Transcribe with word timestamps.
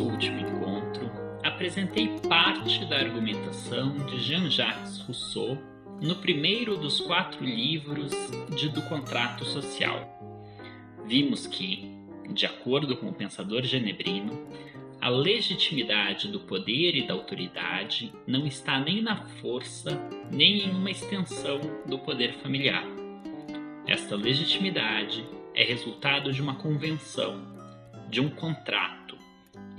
nosso 0.00 0.04
último 0.04 0.40
encontro, 0.40 1.10
apresentei 1.44 2.08
parte 2.26 2.84
da 2.86 2.96
argumentação 2.96 3.98
de 4.06 4.18
Jean-Jacques 4.18 4.98
Rousseau 5.00 5.58
no 6.00 6.16
primeiro 6.16 6.76
dos 6.76 7.00
quatro 7.00 7.44
livros 7.44 8.12
de 8.56 8.70
Do 8.70 8.80
Contrato 8.82 9.44
Social. 9.44 10.08
Vimos 11.04 11.46
que, 11.46 11.90
de 12.32 12.46
acordo 12.46 12.96
com 12.96 13.08
o 13.08 13.12
pensador 13.12 13.62
genebrino, 13.62 14.48
a 15.00 15.10
legitimidade 15.10 16.28
do 16.28 16.40
poder 16.40 16.94
e 16.94 17.06
da 17.06 17.14
autoridade 17.14 18.12
não 18.26 18.46
está 18.46 18.80
nem 18.80 19.02
na 19.02 19.16
força, 19.16 19.90
nem 20.30 20.66
em 20.66 20.70
uma 20.70 20.90
extensão 20.90 21.60
do 21.86 21.98
poder 21.98 22.34
familiar. 22.34 22.84
Esta 23.86 24.16
legitimidade 24.16 25.26
é 25.54 25.64
resultado 25.64 26.32
de 26.32 26.40
uma 26.40 26.54
convenção, 26.54 27.42
de 28.08 28.20
um 28.20 28.28
contrato, 28.28 28.89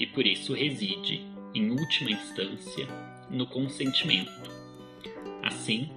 e 0.01 0.07
por 0.07 0.25
isso 0.25 0.55
reside, 0.55 1.23
em 1.53 1.69
última 1.69 2.09
instância, 2.09 2.87
no 3.29 3.45
consentimento. 3.45 4.49
Assim, 5.43 5.91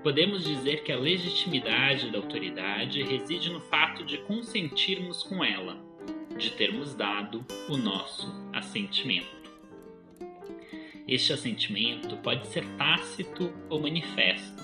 podemos 0.00 0.44
dizer 0.44 0.84
que 0.84 0.92
a 0.92 0.96
legitimidade 0.96 2.08
da 2.12 2.18
autoridade 2.18 3.02
reside 3.02 3.50
no 3.50 3.60
fato 3.62 4.04
de 4.04 4.18
consentirmos 4.18 5.24
com 5.24 5.42
ela 5.42 5.76
de 6.38 6.50
termos 6.52 6.94
dado 6.94 7.44
o 7.68 7.76
nosso 7.76 8.32
assentimento. 8.52 9.26
Este 11.08 11.32
assentimento 11.32 12.16
pode 12.18 12.46
ser 12.46 12.64
tácito 12.76 13.52
ou 13.68 13.80
manifesto, 13.80 14.62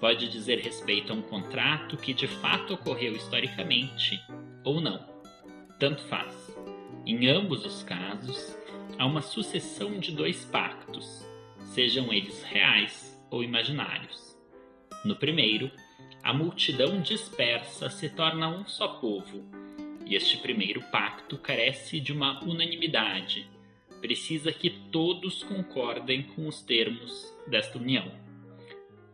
pode 0.00 0.28
dizer 0.28 0.58
respeito 0.58 1.12
a 1.12 1.14
um 1.14 1.22
contrato 1.22 1.96
que 1.96 2.12
de 2.12 2.26
fato 2.26 2.74
ocorreu 2.74 3.14
historicamente 3.14 4.20
ou 4.64 4.80
não. 4.80 5.06
Tanto 5.78 6.02
faz. 6.08 6.47
Em 7.08 7.26
ambos 7.26 7.64
os 7.64 7.82
casos, 7.82 8.54
há 8.98 9.06
uma 9.06 9.22
sucessão 9.22 9.98
de 9.98 10.12
dois 10.12 10.44
pactos, 10.44 11.26
sejam 11.72 12.12
eles 12.12 12.42
reais 12.42 13.18
ou 13.30 13.42
imaginários. 13.42 14.38
No 15.06 15.16
primeiro, 15.16 15.70
a 16.22 16.34
multidão 16.34 17.00
dispersa 17.00 17.88
se 17.88 18.10
torna 18.10 18.50
um 18.50 18.66
só 18.66 18.88
povo 18.88 19.42
e 20.04 20.16
este 20.16 20.36
primeiro 20.36 20.82
pacto 20.90 21.38
carece 21.38 21.98
de 21.98 22.12
uma 22.12 22.44
unanimidade, 22.44 23.48
precisa 24.02 24.52
que 24.52 24.68
todos 24.68 25.42
concordem 25.42 26.24
com 26.24 26.46
os 26.46 26.60
termos 26.60 27.34
desta 27.46 27.78
união. 27.78 28.12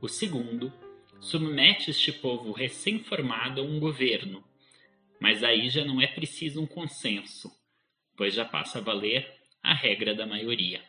O 0.00 0.08
segundo 0.08 0.72
submete 1.20 1.92
este 1.92 2.10
povo 2.10 2.50
recém-formado 2.50 3.60
a 3.60 3.64
um 3.64 3.78
governo, 3.78 4.42
mas 5.20 5.44
aí 5.44 5.70
já 5.70 5.84
não 5.84 6.00
é 6.00 6.08
preciso 6.08 6.60
um 6.60 6.66
consenso, 6.66 7.52
pois 8.16 8.34
já 8.34 8.44
passa 8.44 8.78
a 8.78 8.82
valer 8.82 9.32
a 9.62 9.74
regra 9.74 10.14
da 10.14 10.26
maioria. 10.26 10.82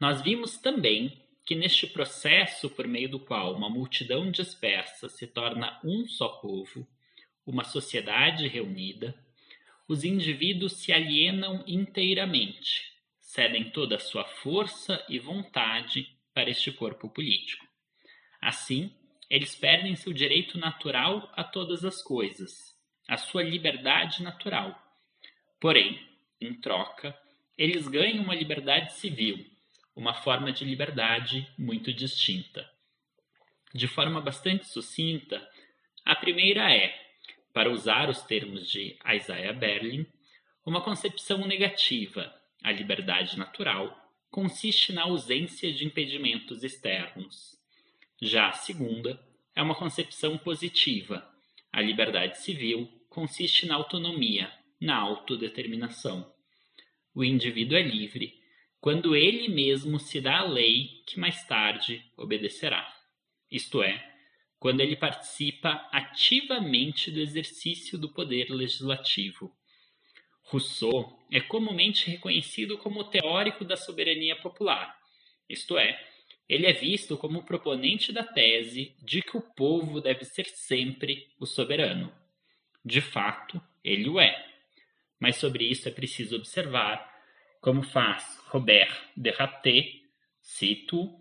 Nós 0.00 0.20
vimos 0.20 0.58
também 0.58 1.22
que 1.46 1.54
neste 1.54 1.86
processo 1.86 2.70
por 2.70 2.86
meio 2.88 3.08
do 3.08 3.20
qual 3.20 3.54
uma 3.54 3.68
multidão 3.68 4.30
dispersa 4.30 5.08
se 5.08 5.26
torna 5.26 5.78
um 5.84 6.06
só 6.06 6.28
povo, 6.28 6.86
uma 7.46 7.64
sociedade 7.64 8.48
reunida, 8.48 9.14
os 9.86 10.02
indivíduos 10.02 10.74
se 10.74 10.92
alienam 10.92 11.62
inteiramente, 11.66 12.82
cedem 13.20 13.70
toda 13.70 13.96
a 13.96 14.00
sua 14.00 14.24
força 14.24 15.04
e 15.08 15.18
vontade 15.18 16.08
para 16.32 16.48
este 16.48 16.72
corpo 16.72 17.08
político. 17.10 17.66
Assim, 18.40 18.90
eles 19.28 19.54
perdem 19.54 19.94
seu 19.96 20.12
direito 20.12 20.58
natural 20.58 21.30
a 21.34 21.44
todas 21.44 21.84
as 21.84 22.02
coisas, 22.02 22.74
a 23.08 23.16
sua 23.16 23.42
liberdade 23.42 24.22
natural. 24.22 24.83
Porém, 25.64 25.98
em 26.42 26.52
troca, 26.52 27.18
eles 27.56 27.88
ganham 27.88 28.22
uma 28.22 28.34
liberdade 28.34 28.92
civil, 28.92 29.46
uma 29.96 30.12
forma 30.12 30.52
de 30.52 30.62
liberdade 30.62 31.50
muito 31.56 31.90
distinta. 31.90 32.70
De 33.74 33.88
forma 33.88 34.20
bastante 34.20 34.68
sucinta, 34.68 35.42
a 36.04 36.14
primeira 36.14 36.70
é 36.70 36.94
para 37.54 37.70
usar 37.70 38.10
os 38.10 38.20
termos 38.24 38.70
de 38.70 38.98
Isaiah 39.10 39.54
Berlin, 39.54 40.06
uma 40.66 40.82
concepção 40.82 41.46
negativa, 41.46 42.30
a 42.62 42.70
liberdade 42.70 43.38
natural, 43.38 44.12
consiste 44.30 44.92
na 44.92 45.04
ausência 45.04 45.72
de 45.72 45.86
impedimentos 45.86 46.62
externos. 46.62 47.58
Já 48.20 48.48
a 48.48 48.52
segunda 48.52 49.18
é 49.56 49.62
uma 49.62 49.74
concepção 49.74 50.36
positiva, 50.36 51.26
a 51.72 51.80
liberdade 51.80 52.36
civil 52.36 52.86
consiste 53.08 53.64
na 53.64 53.76
autonomia, 53.76 54.52
na 54.84 54.96
autodeterminação. 54.96 56.32
O 57.14 57.24
indivíduo 57.24 57.76
é 57.76 57.82
livre 57.82 58.34
quando 58.80 59.16
ele 59.16 59.48
mesmo 59.48 59.98
se 59.98 60.20
dá 60.20 60.38
a 60.38 60.44
lei 60.48 61.02
que 61.06 61.18
mais 61.18 61.46
tarde 61.46 62.04
obedecerá. 62.16 62.86
Isto 63.50 63.82
é, 63.82 64.04
quando 64.58 64.80
ele 64.80 64.94
participa 64.94 65.88
ativamente 65.90 67.10
do 67.10 67.20
exercício 67.20 67.98
do 67.98 68.12
poder 68.12 68.50
legislativo. 68.50 69.50
Rousseau 70.42 71.18
é 71.32 71.40
comumente 71.40 72.10
reconhecido 72.10 72.76
como 72.76 73.04
teórico 73.04 73.64
da 73.64 73.76
soberania 73.76 74.36
popular, 74.36 74.94
isto 75.48 75.76
é, 75.78 75.98
ele 76.48 76.66
é 76.66 76.72
visto 76.72 77.16
como 77.16 77.44
proponente 77.44 78.12
da 78.12 78.22
tese 78.22 78.94
de 79.02 79.22
que 79.22 79.36
o 79.36 79.40
povo 79.40 80.00
deve 80.00 80.24
ser 80.24 80.46
sempre 80.46 81.28
o 81.38 81.46
soberano. 81.46 82.12
De 82.84 83.00
fato, 83.00 83.60
ele 83.82 84.08
o 84.08 84.20
é. 84.20 84.53
Mas 85.24 85.36
sobre 85.36 85.64
isso 85.64 85.88
é 85.88 85.90
preciso 85.90 86.36
observar, 86.36 87.10
como 87.58 87.82
faz 87.82 88.38
Robert 88.48 88.94
de 89.16 89.32
cito 90.38 91.18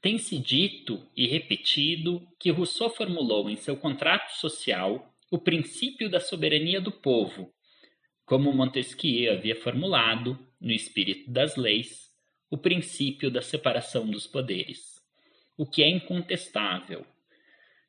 tem-se 0.00 0.36
dito 0.40 1.08
e 1.16 1.28
repetido 1.28 2.26
que 2.36 2.50
Rousseau 2.50 2.90
formulou 2.90 3.48
em 3.48 3.54
seu 3.54 3.76
contrato 3.76 4.28
social 4.32 5.14
o 5.30 5.38
princípio 5.38 6.10
da 6.10 6.18
soberania 6.18 6.80
do 6.80 6.90
povo, 6.90 7.54
como 8.26 8.52
Montesquieu 8.52 9.34
havia 9.34 9.54
formulado, 9.54 10.36
no 10.60 10.72
espírito 10.72 11.30
das 11.30 11.54
leis, 11.54 12.12
o 12.50 12.58
princípio 12.58 13.30
da 13.30 13.40
separação 13.40 14.10
dos 14.10 14.26
poderes, 14.26 15.00
o 15.56 15.64
que 15.64 15.80
é 15.80 15.88
incontestável. 15.88 17.06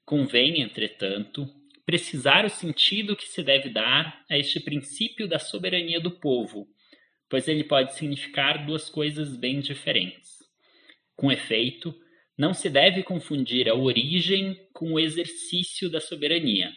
Convém, 0.05 0.61
entretanto, 0.61 1.51
precisar 1.85 2.45
o 2.45 2.49
sentido 2.49 3.15
que 3.15 3.27
se 3.27 3.43
deve 3.43 3.69
dar 3.69 4.25
a 4.29 4.37
este 4.37 4.59
princípio 4.59 5.27
da 5.27 5.37
soberania 5.37 5.99
do 5.99 6.11
povo, 6.11 6.67
pois 7.29 7.47
ele 7.47 7.63
pode 7.63 7.93
significar 7.93 8.65
duas 8.65 8.89
coisas 8.89 9.35
bem 9.35 9.59
diferentes. 9.59 10.39
Com 11.15 11.31
efeito, 11.31 11.93
não 12.37 12.53
se 12.53 12.69
deve 12.69 13.03
confundir 13.03 13.69
a 13.69 13.75
origem 13.75 14.59
com 14.73 14.93
o 14.93 14.99
exercício 14.99 15.89
da 15.89 16.01
soberania. 16.01 16.73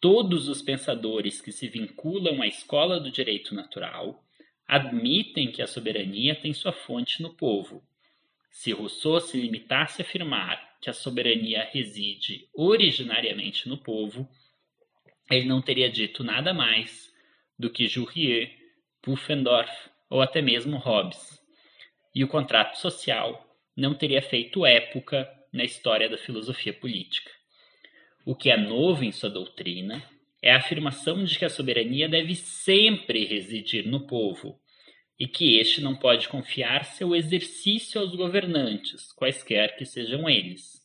Todos 0.00 0.48
os 0.48 0.60
pensadores 0.60 1.40
que 1.40 1.50
se 1.50 1.66
vinculam 1.68 2.42
à 2.42 2.46
escola 2.46 3.00
do 3.00 3.10
direito 3.10 3.54
natural 3.54 4.22
admitem 4.66 5.50
que 5.50 5.62
a 5.62 5.66
soberania 5.66 6.34
tem 6.34 6.52
sua 6.52 6.72
fonte 6.72 7.22
no 7.22 7.34
povo. 7.34 7.82
Se 8.50 8.72
Rousseau 8.72 9.20
se 9.20 9.40
limitasse 9.40 10.02
a 10.02 10.04
afirmar 10.04 10.67
que 10.80 10.88
a 10.88 10.92
soberania 10.92 11.68
reside 11.72 12.48
originariamente 12.54 13.68
no 13.68 13.78
povo, 13.78 14.28
ele 15.30 15.46
não 15.46 15.60
teria 15.60 15.90
dito 15.90 16.24
nada 16.24 16.54
mais 16.54 17.12
do 17.58 17.68
que 17.68 17.88
Jourier, 17.88 18.50
Pufendorf 19.02 19.70
ou 20.08 20.22
até 20.22 20.40
mesmo 20.40 20.76
Hobbes. 20.76 21.38
E 22.14 22.24
o 22.24 22.28
contrato 22.28 22.76
social 22.78 23.44
não 23.76 23.94
teria 23.94 24.22
feito 24.22 24.64
época 24.64 25.28
na 25.52 25.64
história 25.64 26.08
da 26.08 26.16
filosofia 26.16 26.72
política. 26.72 27.30
O 28.24 28.34
que 28.34 28.50
é 28.50 28.56
novo 28.56 29.04
em 29.04 29.12
sua 29.12 29.30
doutrina 29.30 30.02
é 30.42 30.52
a 30.52 30.58
afirmação 30.58 31.24
de 31.24 31.38
que 31.38 31.44
a 31.44 31.50
soberania 31.50 32.08
deve 32.08 32.34
sempre 32.34 33.24
residir 33.24 33.86
no 33.86 34.06
povo 34.06 34.60
e 35.18 35.26
que 35.26 35.58
este 35.58 35.80
não 35.80 35.96
pode 35.96 36.28
confiar 36.28 36.84
seu 36.84 37.14
exercício 37.14 38.00
aos 38.00 38.14
governantes, 38.14 39.12
quaisquer 39.12 39.76
que 39.76 39.84
sejam 39.84 40.28
eles. 40.28 40.80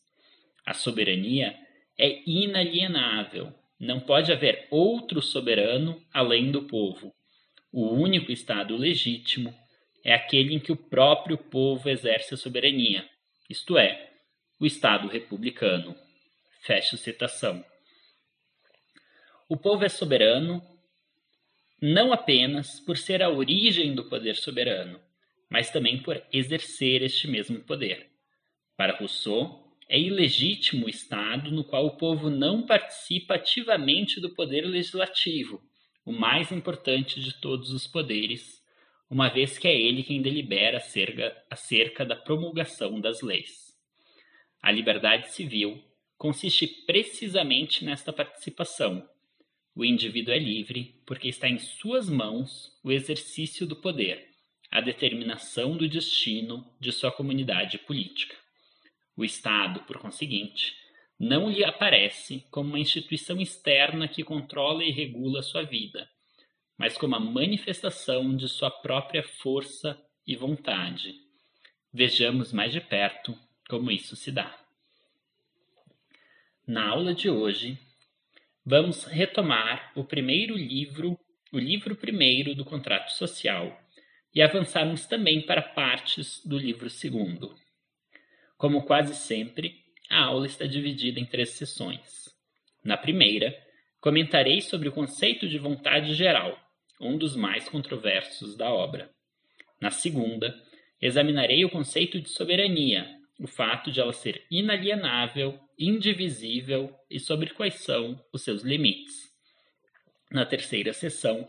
A 0.66 0.74
soberania 0.74 1.56
é 1.98 2.22
inalienável, 2.28 3.52
não 3.78 4.00
pode 4.00 4.32
haver 4.32 4.66
outro 4.70 5.22
soberano 5.22 6.02
além 6.12 6.50
do 6.50 6.62
povo. 6.62 7.14
O 7.72 7.92
único 7.92 8.32
Estado 8.32 8.76
legítimo 8.76 9.54
é 10.04 10.12
aquele 10.12 10.54
em 10.54 10.58
que 10.58 10.72
o 10.72 10.76
próprio 10.76 11.38
povo 11.38 11.88
exerce 11.88 12.34
a 12.34 12.36
soberania, 12.36 13.08
isto 13.48 13.78
é, 13.78 14.10
o 14.58 14.66
Estado 14.66 15.08
republicano. 15.08 15.94
Fecha 16.62 16.96
citação. 16.96 17.64
O 19.48 19.56
povo 19.56 19.84
é 19.84 19.88
soberano 19.88 20.62
não 21.86 22.14
apenas 22.14 22.80
por 22.80 22.96
ser 22.96 23.22
a 23.22 23.28
origem 23.28 23.94
do 23.94 24.04
poder 24.04 24.36
soberano, 24.36 24.98
mas 25.50 25.70
também 25.70 26.02
por 26.02 26.18
exercer 26.32 27.02
este 27.02 27.28
mesmo 27.28 27.60
poder. 27.60 28.10
Para 28.74 28.96
Rousseau, 28.96 29.70
é 29.86 30.00
ilegítimo 30.00 30.86
o 30.86 30.88
Estado 30.88 31.50
no 31.50 31.62
qual 31.62 31.84
o 31.84 31.98
povo 31.98 32.30
não 32.30 32.64
participa 32.64 33.34
ativamente 33.34 34.18
do 34.18 34.30
poder 34.30 34.62
legislativo, 34.62 35.62
o 36.06 36.12
mais 36.12 36.50
importante 36.50 37.20
de 37.20 37.38
todos 37.38 37.70
os 37.70 37.86
poderes, 37.86 38.64
uma 39.10 39.28
vez 39.28 39.58
que 39.58 39.68
é 39.68 39.78
ele 39.78 40.02
quem 40.02 40.22
delibera 40.22 40.78
acerca, 40.78 41.36
acerca 41.50 42.02
da 42.02 42.16
promulgação 42.16 42.98
das 42.98 43.20
leis. 43.20 43.76
A 44.62 44.72
liberdade 44.72 45.34
civil 45.34 45.84
consiste 46.16 46.66
precisamente 46.86 47.84
nesta 47.84 48.10
participação. 48.10 49.06
O 49.76 49.84
indivíduo 49.84 50.32
é 50.32 50.38
livre 50.38 50.94
porque 51.04 51.28
está 51.28 51.48
em 51.48 51.58
suas 51.58 52.08
mãos 52.08 52.72
o 52.84 52.92
exercício 52.92 53.66
do 53.66 53.74
poder, 53.74 54.28
a 54.70 54.80
determinação 54.80 55.76
do 55.76 55.88
destino 55.88 56.64
de 56.78 56.92
sua 56.92 57.10
comunidade 57.10 57.78
política. 57.78 58.36
O 59.16 59.24
Estado, 59.24 59.80
por 59.80 59.98
conseguinte, 59.98 60.76
não 61.18 61.50
lhe 61.50 61.64
aparece 61.64 62.44
como 62.50 62.70
uma 62.70 62.78
instituição 62.78 63.40
externa 63.40 64.06
que 64.06 64.22
controla 64.22 64.84
e 64.84 64.92
regula 64.92 65.42
sua 65.42 65.62
vida, 65.62 66.08
mas 66.78 66.96
como 66.96 67.16
a 67.16 67.20
manifestação 67.20 68.36
de 68.36 68.48
sua 68.48 68.70
própria 68.70 69.22
força 69.22 70.00
e 70.26 70.36
vontade. 70.36 71.20
Vejamos 71.92 72.52
mais 72.52 72.72
de 72.72 72.80
perto 72.80 73.36
como 73.68 73.90
isso 73.90 74.14
se 74.14 74.30
dá. 74.30 74.56
Na 76.66 76.88
aula 76.88 77.14
de 77.14 77.28
hoje, 77.28 77.78
vamos 78.64 79.04
retomar 79.04 79.92
o 79.94 80.04
primeiro 80.04 80.56
livro, 80.56 81.18
o 81.52 81.58
livro 81.58 81.94
primeiro 81.94 82.54
do 82.54 82.64
contrato 82.64 83.10
social, 83.12 83.78
e 84.34 84.42
avançarmos 84.42 85.06
também 85.06 85.42
para 85.42 85.62
partes 85.62 86.44
do 86.44 86.58
livro 86.58 86.90
segundo. 86.90 87.54
Como 88.56 88.84
quase 88.84 89.14
sempre, 89.14 89.76
a 90.10 90.24
aula 90.24 90.46
está 90.46 90.66
dividida 90.66 91.20
em 91.20 91.26
três 91.26 91.50
sessões. 91.50 92.34
Na 92.84 92.96
primeira, 92.96 93.54
comentarei 94.00 94.60
sobre 94.60 94.88
o 94.88 94.92
conceito 94.92 95.48
de 95.48 95.58
vontade 95.58 96.14
geral, 96.14 96.58
um 97.00 97.16
dos 97.16 97.36
mais 97.36 97.68
controversos 97.68 98.56
da 98.56 98.72
obra. 98.72 99.10
Na 99.80 99.90
segunda, 99.90 100.54
examinarei 101.00 101.64
o 101.64 101.70
conceito 101.70 102.20
de 102.20 102.28
soberania, 102.30 103.06
o 103.38 103.46
fato 103.46 103.90
de 103.90 104.00
ela 104.00 104.12
ser 104.12 104.46
inalienável, 104.50 105.58
indivisível 105.78 106.94
e 107.10 107.18
sobre 107.18 107.50
quais 107.50 107.74
são 107.82 108.22
os 108.32 108.42
seus 108.42 108.62
limites. 108.62 109.32
Na 110.30 110.46
terceira 110.46 110.92
sessão, 110.92 111.48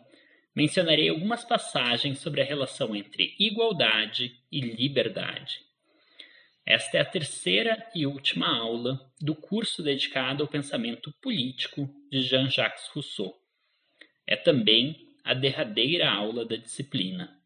mencionarei 0.56 1.10
algumas 1.10 1.44
passagens 1.44 2.20
sobre 2.20 2.42
a 2.42 2.46
relação 2.46 2.96
entre 2.96 3.36
igualdade 3.40 4.40
e 4.52 4.62
liberdade. 4.62 5.60
Esta 6.66 6.98
é 6.98 7.02
a 7.02 7.06
terceira 7.06 7.88
e 7.94 8.08
última 8.08 8.48
aula 8.48 9.00
do 9.22 9.36
curso 9.36 9.84
dedicado 9.84 10.42
ao 10.42 10.50
pensamento 10.50 11.14
político 11.22 11.88
de 12.10 12.24
Jean-Jacques 12.24 12.88
Rousseau. 12.88 13.36
É 14.26 14.36
também 14.36 15.16
a 15.24 15.36
derradeira 15.36 16.10
aula 16.10 16.44
da 16.44 16.56
disciplina. 16.56 17.40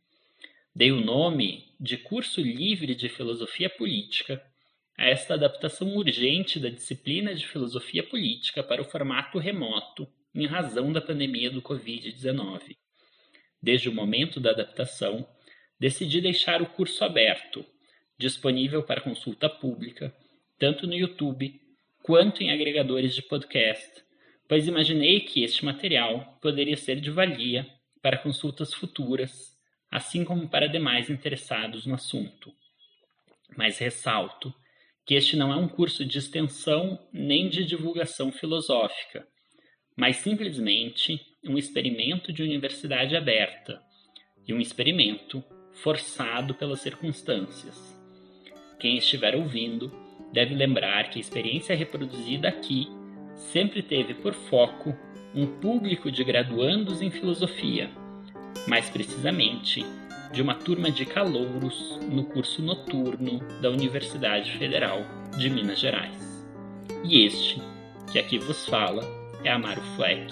Dei 0.80 0.94
o 0.94 1.02
nome 1.02 1.66
de 1.78 1.98
Curso 1.98 2.40
Livre 2.40 2.96
de 2.96 3.10
Filosofia 3.10 3.70
Política 3.70 4.42
a 4.98 5.08
esta 5.10 5.34
adaptação 5.34 5.94
urgente 5.98 6.58
da 6.58 6.70
disciplina 6.70 7.36
de 7.36 7.46
Filosofia 7.46 8.02
Política 8.02 8.64
para 8.64 8.82
o 8.82 8.86
formato 8.86 9.38
remoto 9.40 10.08
em 10.34 10.46
razão 10.48 10.94
da 10.94 11.02
pandemia 11.02 11.52
do 11.52 11.62
Covid-19. 11.62 12.78
Desde 13.62 13.90
o 13.90 13.94
momento 13.94 14.40
da 14.40 14.52
adaptação, 14.52 15.28
decidi 15.78 16.22
deixar 16.22 16.62
o 16.62 16.68
curso 16.70 17.04
aberto 17.04 17.66
disponível 18.18 18.82
para 18.82 19.02
consulta 19.02 19.50
pública, 19.50 20.16
tanto 20.58 20.88
no 20.88 20.96
YouTube 20.96 21.60
quanto 22.02 22.42
em 22.42 22.52
agregadores 22.52 23.14
de 23.14 23.22
podcast, 23.22 24.02
pois 24.48 24.66
imaginei 24.66 25.20
que 25.20 25.44
este 25.44 25.66
material 25.66 26.40
poderia 26.42 26.78
ser 26.78 27.02
de 27.02 27.12
valia 27.12 27.68
para 28.02 28.18
consultas 28.18 28.74
futuras, 28.74 29.59
assim 29.92 30.24
como 30.24 30.48
para 30.48 30.68
demais 30.68 31.10
interessados 31.10 31.86
no 31.86 31.96
assunto. 31.96 32.54
Mas 33.58 33.78
ressalto 33.78 34.54
que 35.06 35.16
este 35.16 35.36
não 35.36 35.52
é 35.52 35.56
um 35.56 35.68
curso 35.68 36.06
de 36.06 36.20
extensão 36.20 37.00
nem 37.12 37.50
de 37.50 37.66
divulgação 37.66 38.32
filosófica, 38.32 39.28
mas 39.98 40.18
simplesmente 40.18 41.20
um 41.44 41.58
experimento 41.58 42.32
de 42.32 42.44
universidade 42.44 43.16
aberta 43.16 43.82
e 44.48 44.54
um 44.54 44.60
experimento 44.60 45.44
forçado 45.74 46.54
pelas 46.54 46.82
circunstâncias. 46.82 48.00
Quem 48.80 48.98
estiver 48.98 49.36
ouvindo 49.36 49.92
deve 50.32 50.54
lembrar 50.54 51.10
que 51.10 51.18
a 51.18 51.22
experiência 51.22 51.76
reproduzida 51.76 52.48
aqui 52.48 52.88
sempre 53.36 53.82
teve 53.82 54.14
por 54.14 54.34
foco 54.34 54.96
um 55.34 55.60
público 55.60 56.12
de 56.12 56.24
graduandos 56.24 57.02
em 57.02 57.10
filosofia, 57.10 57.90
mais 58.68 58.90
precisamente 58.90 59.86
de 60.32 60.42
uma 60.42 60.56
turma 60.56 60.92
de 60.92 61.06
calouros 61.06 62.00
no 62.10 62.24
curso 62.24 62.62
noturno 62.62 63.40
da 63.62 63.70
Universidade 63.70 64.52
Federal 64.58 65.02
de 65.38 65.50
Minas 65.50 65.80
Gerais. 65.80 66.46
E 67.04 67.26
este, 67.26 67.62
que 68.12 68.20
aqui 68.20 68.38
vos 68.38 68.66
fala, 68.68 69.04
é 69.44 69.52
Amaro 69.52 69.82
Fleck, 69.96 70.32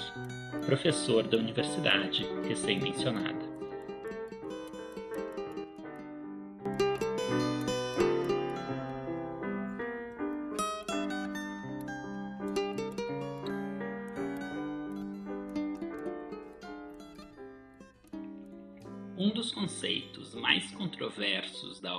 professor 0.66 1.24
da 1.24 1.38
universidade 1.38 2.28
recém-mencionada. 2.48 3.47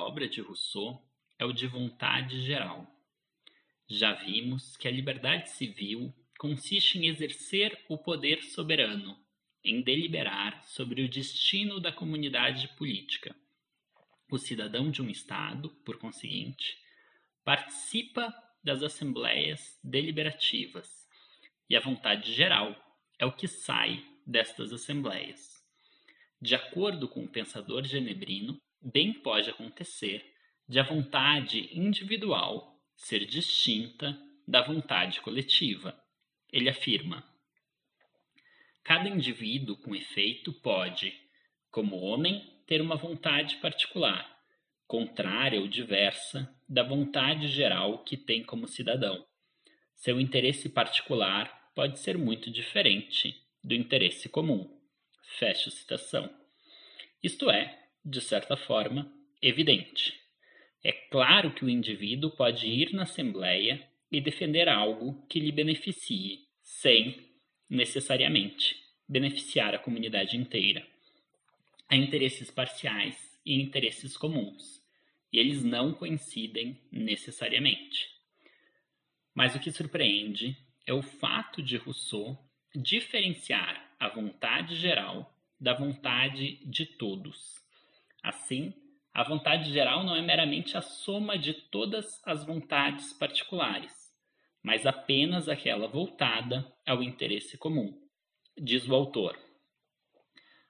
Obra 0.08 0.26
de 0.26 0.40
Rousseau 0.40 1.06
é 1.38 1.44
o 1.44 1.52
de 1.52 1.66
vontade 1.66 2.40
geral. 2.40 2.90
Já 3.86 4.14
vimos 4.14 4.74
que 4.78 4.88
a 4.88 4.90
liberdade 4.90 5.50
civil 5.50 6.14
consiste 6.38 6.98
em 6.98 7.06
exercer 7.06 7.84
o 7.90 7.98
poder 7.98 8.42
soberano, 8.42 9.18
em 9.62 9.82
deliberar 9.82 10.64
sobre 10.64 11.02
o 11.02 11.08
destino 11.10 11.78
da 11.78 11.92
comunidade 11.92 12.68
política. 12.68 13.36
O 14.30 14.38
cidadão 14.38 14.90
de 14.90 15.02
um 15.02 15.10
Estado, 15.10 15.68
por 15.84 15.98
conseguinte, 15.98 16.78
participa 17.44 18.34
das 18.64 18.82
assembleias 18.82 19.78
deliberativas, 19.84 21.06
e 21.68 21.76
a 21.76 21.80
vontade 21.80 22.32
geral 22.32 22.74
é 23.18 23.26
o 23.26 23.32
que 23.32 23.46
sai 23.46 24.02
destas 24.26 24.72
assembleias. 24.72 25.62
De 26.40 26.54
acordo 26.54 27.08
com 27.08 27.24
o 27.24 27.28
pensador 27.28 27.84
genebrino, 27.84 28.58
bem 28.80 29.12
pode 29.12 29.50
acontecer 29.50 30.24
de 30.68 30.78
a 30.78 30.82
vontade 30.82 31.70
individual 31.72 32.78
ser 32.94 33.24
distinta 33.24 34.18
da 34.46 34.62
vontade 34.62 35.20
coletiva. 35.20 35.98
Ele 36.52 36.68
afirma: 36.68 37.24
Cada 38.82 39.08
indivíduo, 39.08 39.76
com 39.76 39.94
efeito, 39.94 40.52
pode, 40.52 41.12
como 41.70 41.96
homem, 41.96 42.62
ter 42.66 42.80
uma 42.80 42.96
vontade 42.96 43.56
particular, 43.56 44.38
contrária 44.86 45.60
ou 45.60 45.68
diversa 45.68 46.54
da 46.68 46.82
vontade 46.82 47.48
geral 47.48 48.04
que 48.04 48.16
tem 48.16 48.42
como 48.42 48.66
cidadão. 48.66 49.26
Seu 49.94 50.20
interesse 50.20 50.68
particular 50.68 51.70
pode 51.74 51.98
ser 51.98 52.16
muito 52.16 52.50
diferente 52.50 53.34
do 53.62 53.74
interesse 53.74 54.28
comum. 54.28 54.80
Fecha 55.38 55.70
citação. 55.70 56.30
Isto 57.22 57.50
é, 57.50 57.87
de 58.08 58.22
certa 58.22 58.56
forma, 58.56 59.12
evidente. 59.42 60.18
É 60.82 60.92
claro 60.92 61.52
que 61.52 61.62
o 61.62 61.68
indivíduo 61.68 62.30
pode 62.30 62.66
ir 62.66 62.94
na 62.94 63.02
Assembleia 63.02 63.86
e 64.10 64.18
defender 64.18 64.66
algo 64.66 65.26
que 65.28 65.38
lhe 65.38 65.52
beneficie, 65.52 66.46
sem, 66.62 67.28
necessariamente, 67.68 68.76
beneficiar 69.06 69.74
a 69.74 69.78
comunidade 69.78 70.38
inteira. 70.38 70.86
Há 71.86 71.96
interesses 71.96 72.50
parciais 72.50 73.38
e 73.44 73.60
interesses 73.60 74.16
comuns, 74.16 74.82
e 75.30 75.38
eles 75.38 75.62
não 75.62 75.92
coincidem 75.92 76.80
necessariamente. 76.90 78.08
Mas 79.34 79.54
o 79.54 79.60
que 79.60 79.70
surpreende 79.70 80.56
é 80.86 80.94
o 80.94 81.02
fato 81.02 81.62
de 81.62 81.76
Rousseau 81.76 82.38
diferenciar 82.74 83.94
a 84.00 84.08
vontade 84.08 84.76
geral 84.76 85.30
da 85.60 85.74
vontade 85.74 86.56
de 86.64 86.86
todos. 86.86 87.67
Assim, 88.22 88.74
a 89.12 89.22
vontade 89.22 89.72
geral 89.72 90.04
não 90.04 90.14
é 90.14 90.22
meramente 90.22 90.76
a 90.76 90.82
soma 90.82 91.38
de 91.38 91.52
todas 91.52 92.22
as 92.24 92.44
vontades 92.44 93.12
particulares, 93.12 93.92
mas 94.62 94.86
apenas 94.86 95.48
aquela 95.48 95.88
voltada 95.88 96.70
ao 96.86 97.02
interesse 97.02 97.58
comum, 97.58 97.98
diz 98.56 98.88
o 98.88 98.94
autor. 98.94 99.38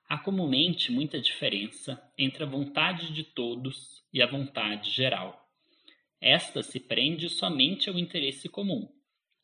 Há 0.08 0.16
comumente 0.16 0.90
muita 0.90 1.20
diferença 1.20 2.02
entre 2.16 2.42
a 2.42 2.46
vontade 2.46 3.12
de 3.12 3.22
todos 3.22 4.02
e 4.12 4.22
a 4.22 4.26
vontade 4.26 4.90
geral. 4.90 5.46
Esta 6.20 6.62
se 6.62 6.80
prende 6.80 7.28
somente 7.28 7.90
ao 7.90 7.98
interesse 7.98 8.48
comum, 8.48 8.88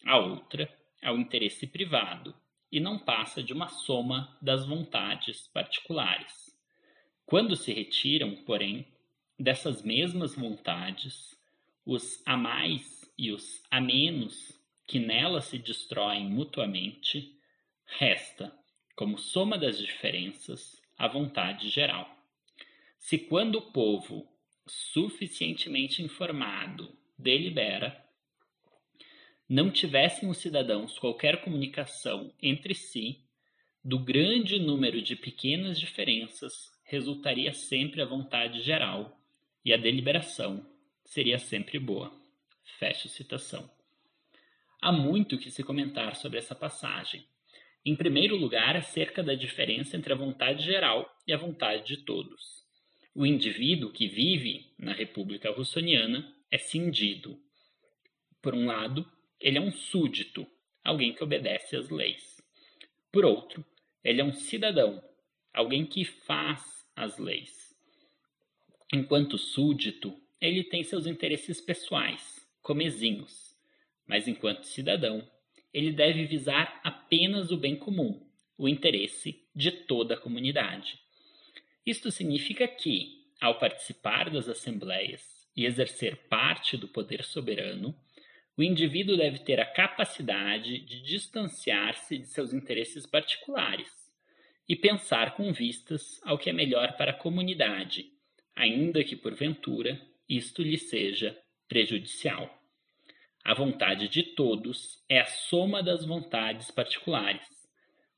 a 0.06 0.18
outra 0.18 0.72
ao 1.02 1.18
interesse 1.18 1.66
privado, 1.66 2.34
e 2.72 2.80
não 2.80 2.98
passa 2.98 3.42
de 3.42 3.52
uma 3.52 3.68
soma 3.68 4.36
das 4.40 4.66
vontades 4.66 5.46
particulares. 5.48 6.43
Quando 7.26 7.56
se 7.56 7.72
retiram, 7.72 8.36
porém, 8.44 8.86
dessas 9.38 9.82
mesmas 9.82 10.34
vontades, 10.34 11.34
os 11.84 12.22
a 12.26 12.36
mais 12.36 13.10
e 13.16 13.32
os 13.32 13.62
a 13.70 13.80
menos 13.80 14.60
que 14.86 14.98
nela 14.98 15.40
se 15.40 15.58
destroem 15.58 16.28
mutuamente, 16.28 17.38
resta, 17.86 18.54
como 18.94 19.16
soma 19.16 19.56
das 19.56 19.78
diferenças, 19.78 20.82
a 20.98 21.08
vontade 21.08 21.70
geral. 21.70 22.14
Se 22.98 23.16
quando 23.16 23.56
o 23.56 23.72
povo, 23.72 24.28
suficientemente 24.66 26.02
informado, 26.02 26.94
delibera, 27.18 28.04
não 29.48 29.70
tivessem 29.70 30.28
os 30.28 30.38
cidadãos 30.38 30.98
qualquer 30.98 31.42
comunicação 31.42 32.32
entre 32.40 32.74
si, 32.74 33.24
do 33.82 33.98
grande 33.98 34.58
número 34.58 35.00
de 35.02 35.16
pequenas 35.16 35.78
diferenças 35.78 36.73
resultaria 36.94 37.52
sempre 37.52 38.00
a 38.00 38.06
vontade 38.06 38.62
geral, 38.62 39.20
e 39.64 39.72
a 39.72 39.76
deliberação 39.76 40.64
seria 41.04 41.38
sempre 41.38 41.78
boa. 41.78 42.12
Fecho 42.78 43.08
citação. 43.08 43.68
Há 44.80 44.92
muito 44.92 45.38
que 45.38 45.50
se 45.50 45.64
comentar 45.64 46.14
sobre 46.14 46.38
essa 46.38 46.54
passagem. 46.54 47.26
Em 47.84 47.96
primeiro 47.96 48.36
lugar, 48.36 48.76
acerca 48.76 49.22
da 49.22 49.34
diferença 49.34 49.96
entre 49.96 50.12
a 50.12 50.16
vontade 50.16 50.64
geral 50.64 51.10
e 51.26 51.32
a 51.32 51.36
vontade 51.36 51.84
de 51.84 52.04
todos. 52.04 52.64
O 53.14 53.26
indivíduo 53.26 53.92
que 53.92 54.06
vive 54.06 54.72
na 54.78 54.92
República 54.92 55.50
Russoniana 55.50 56.32
é 56.50 56.58
cindido. 56.58 57.38
Por 58.40 58.54
um 58.54 58.66
lado, 58.66 59.04
ele 59.40 59.58
é 59.58 59.60
um 59.60 59.72
súdito, 59.72 60.46
alguém 60.84 61.12
que 61.12 61.24
obedece 61.24 61.76
às 61.76 61.90
leis. 61.90 62.40
Por 63.10 63.24
outro, 63.24 63.64
ele 64.02 64.20
é 64.20 64.24
um 64.24 64.32
cidadão, 64.32 65.02
alguém 65.52 65.86
que 65.86 66.04
faz 66.04 66.73
as 66.94 67.18
leis. 67.18 67.74
Enquanto 68.92 69.38
súdito, 69.38 70.14
ele 70.40 70.62
tem 70.62 70.84
seus 70.84 71.06
interesses 71.06 71.60
pessoais, 71.60 72.46
comezinhos, 72.62 73.56
mas 74.06 74.28
enquanto 74.28 74.64
cidadão, 74.64 75.28
ele 75.72 75.90
deve 75.90 76.26
visar 76.26 76.80
apenas 76.84 77.50
o 77.50 77.56
bem 77.56 77.76
comum, 77.76 78.24
o 78.56 78.68
interesse 78.68 79.42
de 79.54 79.70
toda 79.70 80.14
a 80.14 80.20
comunidade. 80.20 80.98
Isto 81.84 82.10
significa 82.10 82.68
que, 82.68 83.24
ao 83.40 83.58
participar 83.58 84.30
das 84.30 84.48
assembleias 84.48 85.48
e 85.56 85.64
exercer 85.64 86.16
parte 86.28 86.76
do 86.76 86.88
poder 86.88 87.24
soberano, 87.24 87.98
o 88.56 88.62
indivíduo 88.62 89.16
deve 89.16 89.40
ter 89.40 89.58
a 89.58 89.66
capacidade 89.66 90.78
de 90.78 91.02
distanciar-se 91.02 92.18
de 92.18 92.26
seus 92.26 92.52
interesses 92.52 93.04
particulares 93.04 94.03
e 94.68 94.74
pensar 94.74 95.34
com 95.34 95.52
vistas 95.52 96.20
ao 96.24 96.38
que 96.38 96.50
é 96.50 96.52
melhor 96.52 96.96
para 96.96 97.10
a 97.10 97.18
comunidade, 97.18 98.06
ainda 98.54 99.04
que 99.04 99.16
porventura 99.16 100.00
isto 100.28 100.62
lhe 100.62 100.78
seja 100.78 101.38
prejudicial. 101.68 102.50
A 103.44 103.52
vontade 103.52 104.08
de 104.08 104.22
todos 104.22 105.04
é 105.08 105.20
a 105.20 105.26
soma 105.26 105.82
das 105.82 106.04
vontades 106.04 106.70
particulares. 106.70 107.46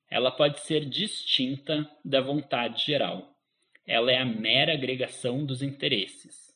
Ela 0.08 0.30
pode 0.30 0.60
ser 0.60 0.84
distinta 0.84 1.90
da 2.04 2.20
vontade 2.20 2.84
geral. 2.84 3.34
Ela 3.84 4.12
é 4.12 4.18
a 4.18 4.24
mera 4.24 4.74
agregação 4.74 5.44
dos 5.44 5.62
interesses. 5.62 6.54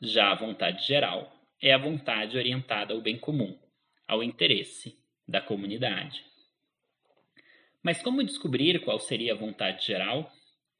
Já 0.00 0.30
a 0.30 0.34
vontade 0.34 0.86
geral 0.86 1.32
é 1.60 1.72
a 1.72 1.78
vontade 1.78 2.36
orientada 2.36 2.92
ao 2.92 3.00
bem 3.00 3.16
comum, 3.16 3.58
ao 4.06 4.22
interesse 4.22 4.98
da 5.26 5.40
comunidade. 5.40 6.31
Mas 7.82 8.00
como 8.00 8.22
descobrir 8.22 8.80
qual 8.80 8.98
seria 8.98 9.32
a 9.32 9.36
vontade 9.36 9.84
geral? 9.84 10.32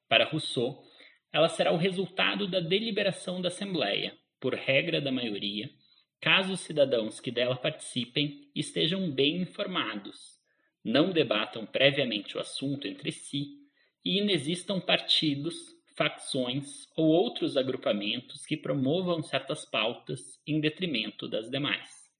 Para 0.08 0.24
Rousseau, 0.24 0.82
ela 1.32 1.48
será 1.48 1.72
o 1.72 1.76
resultado 1.76 2.46
da 2.46 2.60
deliberação 2.60 3.40
da 3.40 3.48
Assembleia, 3.48 4.16
por 4.38 4.54
regra 4.54 5.00
da 5.00 5.10
maioria, 5.10 5.70
caso 6.20 6.52
os 6.52 6.60
cidadãos 6.60 7.20
que 7.20 7.30
dela 7.30 7.56
participem 7.56 8.50
estejam 8.54 9.10
bem 9.10 9.38
informados, 9.38 10.40
não 10.84 11.10
debatam 11.10 11.64
previamente 11.64 12.36
o 12.36 12.40
assunto 12.40 12.86
entre 12.86 13.10
si 13.10 13.58
e 14.04 14.18
inexistam 14.18 14.80
partidos, 14.80 15.54
facções 15.96 16.88
ou 16.96 17.06
outros 17.06 17.56
agrupamentos 17.56 18.44
que 18.44 18.56
promovam 18.56 19.22
certas 19.22 19.64
pautas 19.64 20.40
em 20.46 20.60
detrimento 20.60 21.28
das 21.28 21.50
demais. 21.50 22.10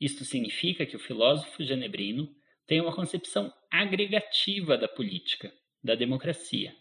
Isto 0.00 0.24
significa 0.24 0.84
que 0.86 0.96
o 0.96 1.00
filósofo 1.00 1.64
genebrino 1.64 2.34
tem 2.66 2.80
uma 2.80 2.94
concepção 2.94 3.52
agregativa 3.70 4.76
da 4.78 4.88
política, 4.88 5.52
da 5.82 5.94
democracia. 5.94 6.74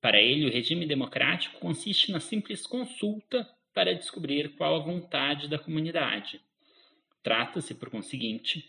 Para 0.00 0.20
ele, 0.20 0.46
o 0.46 0.50
regime 0.50 0.86
democrático 0.86 1.58
consiste 1.60 2.10
na 2.10 2.20
simples 2.20 2.66
consulta 2.66 3.46
para 3.74 3.94
descobrir 3.94 4.56
qual 4.56 4.76
a 4.76 4.84
vontade 4.84 5.48
da 5.48 5.58
comunidade. 5.58 6.40
Trata-se, 7.22 7.74
por 7.74 7.90
conseguinte, 7.90 8.64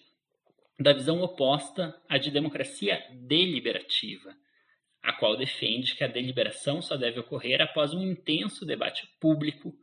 da 0.77 0.93
visão 0.93 1.21
oposta 1.21 1.95
à 2.09 2.17
de 2.17 2.29
democracia 2.31 3.01
deliberativa, 3.11 4.35
a 5.01 5.13
qual 5.13 5.37
defende 5.37 5.95
que 5.95 6.03
a 6.03 6.07
deliberação 6.07 6.81
só 6.81 6.97
deve 6.97 7.19
ocorrer 7.19 7.61
após 7.61 7.93
um 7.93 8.01
intenso 8.03 8.65
debate 8.65 9.07
público, 9.19 9.73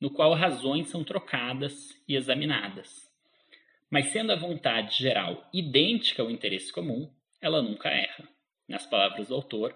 no 0.00 0.10
qual 0.10 0.34
razões 0.34 0.88
são 0.88 1.04
trocadas 1.04 1.90
e 2.08 2.16
examinadas. 2.16 3.05
Mas 3.90 4.08
sendo 4.08 4.32
a 4.32 4.36
vontade 4.36 4.96
geral 4.96 5.48
idêntica 5.52 6.22
ao 6.22 6.30
interesse 6.30 6.72
comum, 6.72 7.12
ela 7.40 7.62
nunca 7.62 7.88
erra. 7.88 8.28
Nas 8.68 8.84
palavras 8.84 9.28
do 9.28 9.34
autor, 9.34 9.74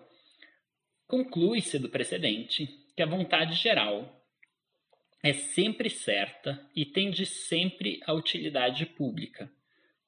conclui-se 1.07 1.79
do 1.79 1.88
precedente 1.88 2.67
que 2.97 3.02
a 3.02 3.07
vontade 3.07 3.55
geral 3.55 4.21
é 5.23 5.33
sempre 5.33 5.88
certa 5.90 6.69
e 6.75 6.85
tende 6.85 7.26
sempre 7.26 8.00
à 8.07 8.12
utilidade 8.12 8.87
pública, 8.87 9.50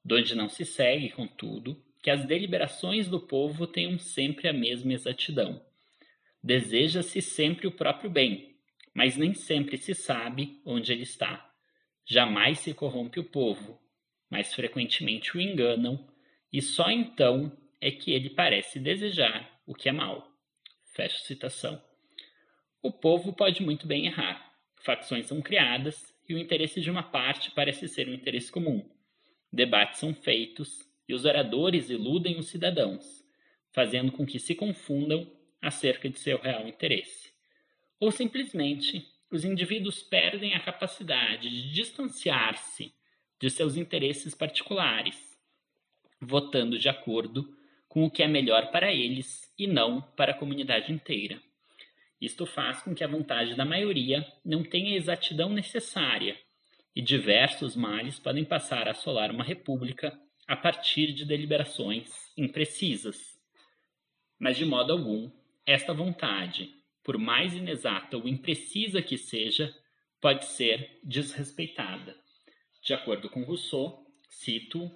donde 0.03 0.35
não 0.35 0.49
se 0.49 0.65
segue, 0.65 1.09
contudo, 1.09 1.81
que 2.01 2.09
as 2.09 2.25
deliberações 2.25 3.07
do 3.07 3.19
povo 3.19 3.65
tenham 3.65 3.97
sempre 3.97 4.49
a 4.49 4.53
mesma 4.53 4.93
exatidão. 4.93 5.63
Deseja-se 6.43 7.21
sempre 7.21 7.67
o 7.67 7.71
próprio 7.71 8.09
bem, 8.09 8.57
mas 8.93 9.15
nem 9.15 9.33
sempre 9.33 9.77
se 9.77 9.93
sabe 9.95 10.61
onde 10.65 10.91
ele 10.91 11.03
está. 11.03 11.49
Jamais 12.05 12.59
se 12.59 12.73
corrompe 12.73 13.19
o 13.19 13.23
povo, 13.23 13.79
mas 14.33 14.51
frequentemente 14.51 15.37
o 15.37 15.39
enganam, 15.39 16.07
e 16.51 16.59
só 16.59 16.89
então 16.89 17.55
é 17.79 17.91
que 17.91 18.11
ele 18.11 18.31
parece 18.31 18.79
desejar 18.79 19.61
o 19.63 19.75
que 19.75 19.87
é 19.87 19.91
mal. 19.91 20.27
Fecha 20.95 21.19
citação. 21.19 21.79
O 22.81 22.91
povo 22.91 23.31
pode 23.31 23.61
muito 23.61 23.85
bem 23.85 24.07
errar, 24.07 24.51
facções 24.81 25.27
são 25.27 25.39
criadas 25.39 26.15
e 26.27 26.33
o 26.33 26.39
interesse 26.39 26.81
de 26.81 26.89
uma 26.89 27.03
parte 27.03 27.51
parece 27.51 27.87
ser 27.87 28.09
um 28.09 28.13
interesse 28.13 28.51
comum. 28.51 28.89
Debates 29.51 29.99
são 29.99 30.15
feitos 30.15 30.79
e 31.07 31.13
os 31.13 31.25
oradores 31.25 31.91
iludem 31.91 32.39
os 32.39 32.47
cidadãos, 32.47 33.23
fazendo 33.71 34.11
com 34.11 34.25
que 34.25 34.39
se 34.39 34.55
confundam 34.55 35.31
acerca 35.61 36.09
de 36.09 36.17
seu 36.17 36.39
real 36.39 36.67
interesse. 36.67 37.31
Ou 37.99 38.09
simplesmente, 38.09 39.05
os 39.29 39.45
indivíduos 39.45 40.01
perdem 40.01 40.55
a 40.55 40.59
capacidade 40.59 41.51
de 41.51 41.71
distanciar-se 41.71 42.95
de 43.43 43.49
seus 43.49 43.75
interesses 43.75 44.33
particulares, 44.33 45.37
votando 46.21 46.79
de 46.79 46.87
acordo 46.87 47.45
com 47.89 48.05
o 48.05 48.09
que 48.09 48.23
é 48.23 48.27
melhor 48.27 48.71
para 48.71 48.93
eles 48.93 49.53
e 49.59 49.67
não 49.67 50.01
para 50.01 50.31
a 50.31 50.33
comunidade 50.33 50.93
inteira. 50.93 51.43
Isto 52.21 52.45
faz 52.45 52.81
com 52.81 52.95
que 52.95 53.03
a 53.03 53.07
vontade 53.07 53.53
da 53.53 53.65
maioria 53.65 54.25
não 54.45 54.63
tenha 54.63 54.93
a 54.93 54.95
exatidão 54.95 55.49
necessária, 55.49 56.39
e 56.95 57.01
diversos 57.01 57.75
males 57.75 58.17
podem 58.17 58.45
passar 58.45 58.87
a 58.87 58.91
assolar 58.91 59.29
uma 59.29 59.43
república 59.43 60.17
a 60.47 60.55
partir 60.55 61.11
de 61.11 61.25
deliberações 61.25 62.31
imprecisas. 62.37 63.37
Mas 64.39 64.55
de 64.55 64.63
modo 64.63 64.93
algum, 64.93 65.29
esta 65.65 65.93
vontade, 65.93 66.73
por 67.03 67.17
mais 67.17 67.53
inexata 67.53 68.15
ou 68.15 68.25
imprecisa 68.25 69.01
que 69.01 69.17
seja, 69.17 69.75
pode 70.21 70.45
ser 70.45 70.97
desrespeitada. 71.03 72.22
De 72.83 72.93
acordo 72.93 73.29
com 73.29 73.43
Rousseau, 73.43 74.05
cito, 74.29 74.91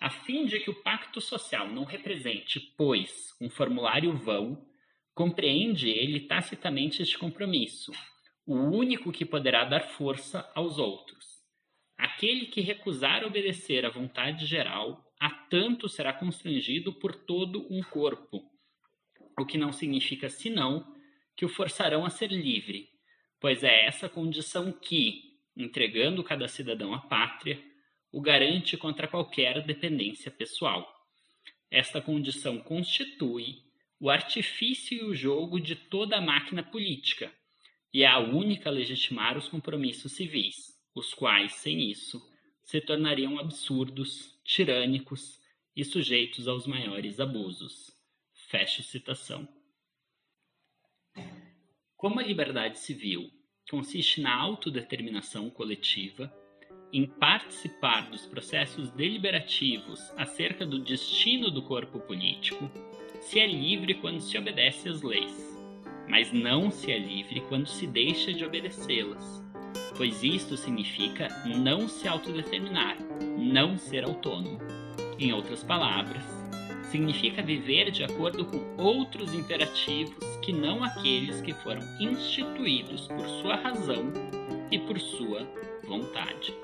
a 0.00 0.10
fim 0.10 0.44
de 0.44 0.60
que 0.60 0.70
o 0.70 0.82
pacto 0.82 1.20
social 1.20 1.68
não 1.68 1.84
represente, 1.84 2.60
pois, 2.76 3.34
um 3.40 3.48
formulário 3.48 4.14
vão, 4.16 4.66
Compreende 5.16 5.88
ele 5.88 6.20
tacitamente 6.20 7.00
este 7.00 7.16
compromisso, 7.16 7.90
o 8.46 8.54
único 8.54 9.10
que 9.10 9.24
poderá 9.24 9.64
dar 9.64 9.80
força 9.80 10.46
aos 10.54 10.76
outros. 10.76 11.24
Aquele 11.96 12.44
que 12.44 12.60
recusar 12.60 13.24
obedecer 13.24 13.86
à 13.86 13.88
vontade 13.88 14.44
geral, 14.44 15.02
a 15.18 15.30
tanto 15.30 15.88
será 15.88 16.12
constrangido 16.12 16.92
por 16.92 17.14
todo 17.14 17.66
um 17.70 17.82
corpo, 17.82 18.42
o 19.40 19.46
que 19.46 19.56
não 19.56 19.72
significa 19.72 20.28
senão 20.28 20.86
que 21.34 21.46
o 21.46 21.48
forçarão 21.48 22.04
a 22.04 22.10
ser 22.10 22.30
livre, 22.30 22.86
pois 23.40 23.64
é 23.64 23.86
essa 23.86 24.10
condição 24.10 24.70
que, 24.70 25.25
entregando 25.56 26.22
cada 26.22 26.46
cidadão 26.46 26.92
à 26.92 26.98
pátria, 26.98 27.62
o 28.12 28.20
garante 28.20 28.76
contra 28.76 29.08
qualquer 29.08 29.64
dependência 29.64 30.30
pessoal. 30.30 30.94
esta 31.70 32.00
condição 32.00 32.58
constitui 32.58 33.62
o 33.98 34.08
artifício 34.08 34.96
e 34.96 35.04
o 35.04 35.14
jogo 35.14 35.58
de 35.58 35.74
toda 35.74 36.16
a 36.16 36.20
máquina 36.20 36.62
política, 36.62 37.32
e 37.92 38.02
é 38.02 38.06
a 38.06 38.18
única 38.18 38.68
a 38.68 38.72
legitimar 38.72 39.36
os 39.36 39.48
compromissos 39.48 40.12
civis, 40.12 40.78
os 40.94 41.12
quais, 41.12 41.54
sem 41.54 41.90
isso, 41.90 42.22
se 42.62 42.80
tornariam 42.80 43.38
absurdos, 43.38 44.40
tirânicos 44.44 45.40
e 45.74 45.84
sujeitos 45.84 46.46
aos 46.46 46.66
maiores 46.66 47.18
abusos. 47.20 47.90
Fecho 48.48 48.82
citação. 48.82 49.48
Como 51.96 52.20
a 52.20 52.22
liberdade 52.22 52.78
civil 52.78 53.30
consiste 53.70 54.20
na 54.20 54.34
autodeterminação 54.34 55.50
coletiva, 55.50 56.32
em 56.92 57.06
participar 57.06 58.10
dos 58.10 58.24
processos 58.26 58.90
deliberativos 58.90 60.00
acerca 60.16 60.64
do 60.64 60.78
destino 60.78 61.50
do 61.50 61.62
corpo 61.62 61.98
político, 62.00 62.70
se 63.20 63.40
é 63.40 63.46
livre 63.46 63.94
quando 63.94 64.20
se 64.20 64.38
obedece 64.38 64.88
às 64.88 65.02
leis, 65.02 65.34
mas 66.08 66.32
não 66.32 66.70
se 66.70 66.92
é 66.92 66.98
livre 66.98 67.40
quando 67.48 67.66
se 67.66 67.86
deixa 67.86 68.32
de 68.32 68.44
obedecê-las, 68.44 69.42
pois 69.96 70.22
isto 70.22 70.56
significa 70.56 71.28
não 71.44 71.88
se 71.88 72.06
autodeterminar, 72.06 72.96
não 73.36 73.76
ser 73.76 74.04
autônomo. 74.04 74.60
Em 75.18 75.32
outras 75.32 75.64
palavras, 75.64 76.35
significa 76.96 77.42
viver 77.42 77.90
de 77.90 78.02
acordo 78.02 78.46
com 78.46 78.82
outros 78.82 79.34
imperativos 79.34 80.16
que 80.40 80.50
não 80.50 80.82
aqueles 80.82 81.42
que 81.42 81.52
foram 81.52 81.82
instituídos 82.00 83.06
por 83.08 83.28
sua 83.42 83.56
razão 83.56 84.10
e 84.70 84.78
por 84.78 84.98
sua 84.98 85.46
vontade. 85.84 86.54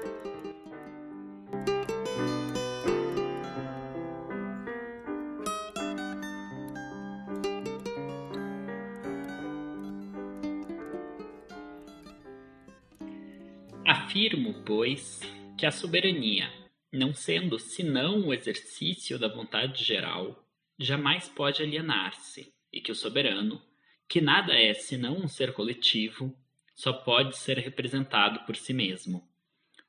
Afirmo, 13.86 14.54
pois, 14.64 15.20
que 15.58 15.66
a 15.66 15.70
soberania, 15.70 16.61
não 16.92 17.14
sendo 17.14 17.58
senão 17.58 18.26
o 18.26 18.34
exercício 18.34 19.18
da 19.18 19.26
vontade 19.26 19.82
geral, 19.82 20.46
jamais 20.78 21.28
pode 21.28 21.62
alienar-se, 21.62 22.52
e 22.70 22.80
que 22.80 22.92
o 22.92 22.94
soberano, 22.94 23.62
que 24.08 24.20
nada 24.20 24.52
é 24.54 24.74
senão 24.74 25.16
um 25.16 25.28
ser 25.28 25.54
coletivo, 25.54 26.36
só 26.74 26.92
pode 26.92 27.38
ser 27.38 27.58
representado 27.58 28.44
por 28.44 28.56
si 28.56 28.74
mesmo. 28.74 29.26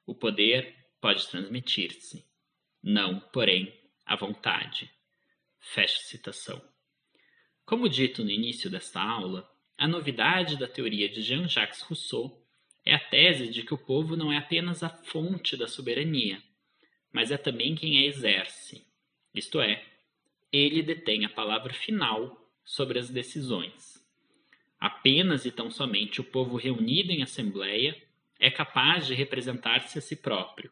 O 0.06 0.16
poder 0.16 0.76
pode 1.02 1.28
transmitir-se, 1.28 2.26
não, 2.82 3.20
porém, 3.20 3.74
a 4.06 4.16
vontade. 4.16 4.90
Fecha 5.60 6.00
citação. 6.04 6.62
Como 7.66 7.90
dito 7.90 8.24
no 8.24 8.30
início 8.30 8.70
desta 8.70 9.02
aula, 9.02 9.50
a 9.78 9.88
novidade 9.88 10.58
da 10.58 10.68
teoria 10.68 11.10
de 11.10 11.22
Jean-Jacques 11.22 11.82
Rousseau 11.82 12.46
é 12.86 12.94
a 12.94 13.00
tese 13.00 13.50
de 13.50 13.64
que 13.64 13.74
o 13.74 13.78
povo 13.78 14.16
não 14.16 14.32
é 14.32 14.38
apenas 14.38 14.84
a 14.84 14.90
fonte 14.90 15.56
da 15.56 15.68
soberania, 15.68 16.42
mas 17.14 17.32
é 17.32 17.38
também 17.38 17.76
quem 17.76 18.00
a 18.00 18.06
exerce, 18.06 18.86
isto 19.34 19.62
é, 19.62 19.86
ele 20.52 20.84
detém 20.84 21.26
a 21.26 21.30
palavra 21.30 21.74
final 21.74 22.52
sobre 22.66 23.00
as 23.00 23.10
decisões. 23.10 24.04
Apenas 24.80 25.46
e 25.46 25.52
tão 25.52 25.72
somente 25.72 26.20
o 26.20 26.24
povo 26.24 26.58
reunido 26.58 27.12
em 27.12 27.24
assembleia 27.24 27.96
é 28.40 28.52
capaz 28.52 29.08
de 29.08 29.14
representar-se 29.14 29.98
a 29.98 30.02
si 30.02 30.16
próprio. 30.16 30.72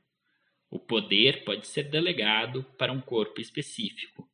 O 0.70 0.80
poder 0.80 1.44
pode 1.44 1.68
ser 1.68 1.84
delegado 1.84 2.64
para 2.78 2.92
um 2.92 3.02
corpo 3.02 3.40
específico, 3.40 4.30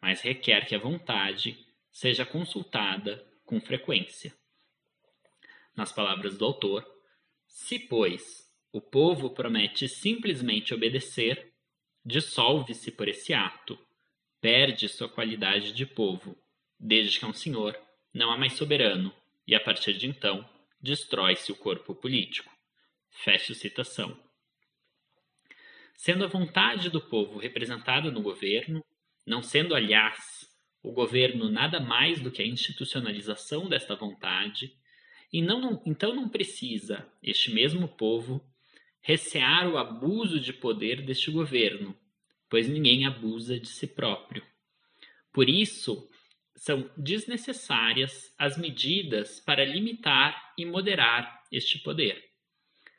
mas 0.00 0.20
requer 0.20 0.66
que 0.66 0.74
a 0.74 0.78
vontade 0.78 1.66
seja 1.90 2.24
consultada 2.24 3.26
com 3.44 3.60
frequência. 3.60 4.34
Nas 5.74 5.92
palavras 5.92 6.38
do 6.38 6.44
autor, 6.44 6.86
se, 7.46 7.78
pois, 7.78 8.47
o 8.72 8.80
povo 8.80 9.30
promete 9.30 9.88
simplesmente 9.88 10.74
obedecer, 10.74 11.52
dissolve-se 12.04 12.90
por 12.90 13.08
esse 13.08 13.32
ato, 13.32 13.78
perde 14.40 14.88
sua 14.88 15.08
qualidade 15.08 15.72
de 15.72 15.86
povo, 15.86 16.36
desde 16.78 17.18
que 17.18 17.24
é 17.24 17.28
um 17.28 17.32
senhor, 17.32 17.78
não 18.12 18.30
há 18.30 18.36
mais 18.36 18.52
soberano, 18.54 19.12
e 19.46 19.54
a 19.54 19.60
partir 19.60 19.94
de 19.94 20.06
então, 20.06 20.48
destrói-se 20.80 21.50
o 21.50 21.56
corpo 21.56 21.94
político. 21.94 22.52
Fecho 23.10 23.54
citação. 23.54 24.16
Sendo 25.96 26.24
a 26.24 26.28
vontade 26.28 26.90
do 26.90 27.00
povo 27.00 27.38
representada 27.38 28.10
no 28.10 28.22
governo, 28.22 28.84
não 29.26 29.42
sendo, 29.42 29.74
aliás, 29.74 30.46
o 30.82 30.92
governo 30.92 31.48
nada 31.48 31.80
mais 31.80 32.20
do 32.20 32.30
que 32.30 32.42
a 32.42 32.46
institucionalização 32.46 33.68
desta 33.68 33.96
vontade, 33.96 34.72
e 35.32 35.42
não, 35.42 35.82
então 35.84 36.14
não 36.14 36.28
precisa 36.28 37.10
este 37.22 37.52
mesmo 37.52 37.88
povo 37.88 38.40
recear 39.08 39.66
o 39.66 39.78
abuso 39.78 40.38
de 40.38 40.52
poder 40.52 41.00
deste 41.00 41.30
governo, 41.30 41.98
pois 42.46 42.68
ninguém 42.68 43.06
abusa 43.06 43.58
de 43.58 43.66
si 43.66 43.86
próprio. 43.86 44.44
Por 45.32 45.48
isso, 45.48 46.06
são 46.54 46.90
desnecessárias 46.94 48.30
as 48.38 48.58
medidas 48.58 49.40
para 49.40 49.64
limitar 49.64 50.52
e 50.58 50.66
moderar 50.66 51.42
este 51.50 51.78
poder. 51.78 52.22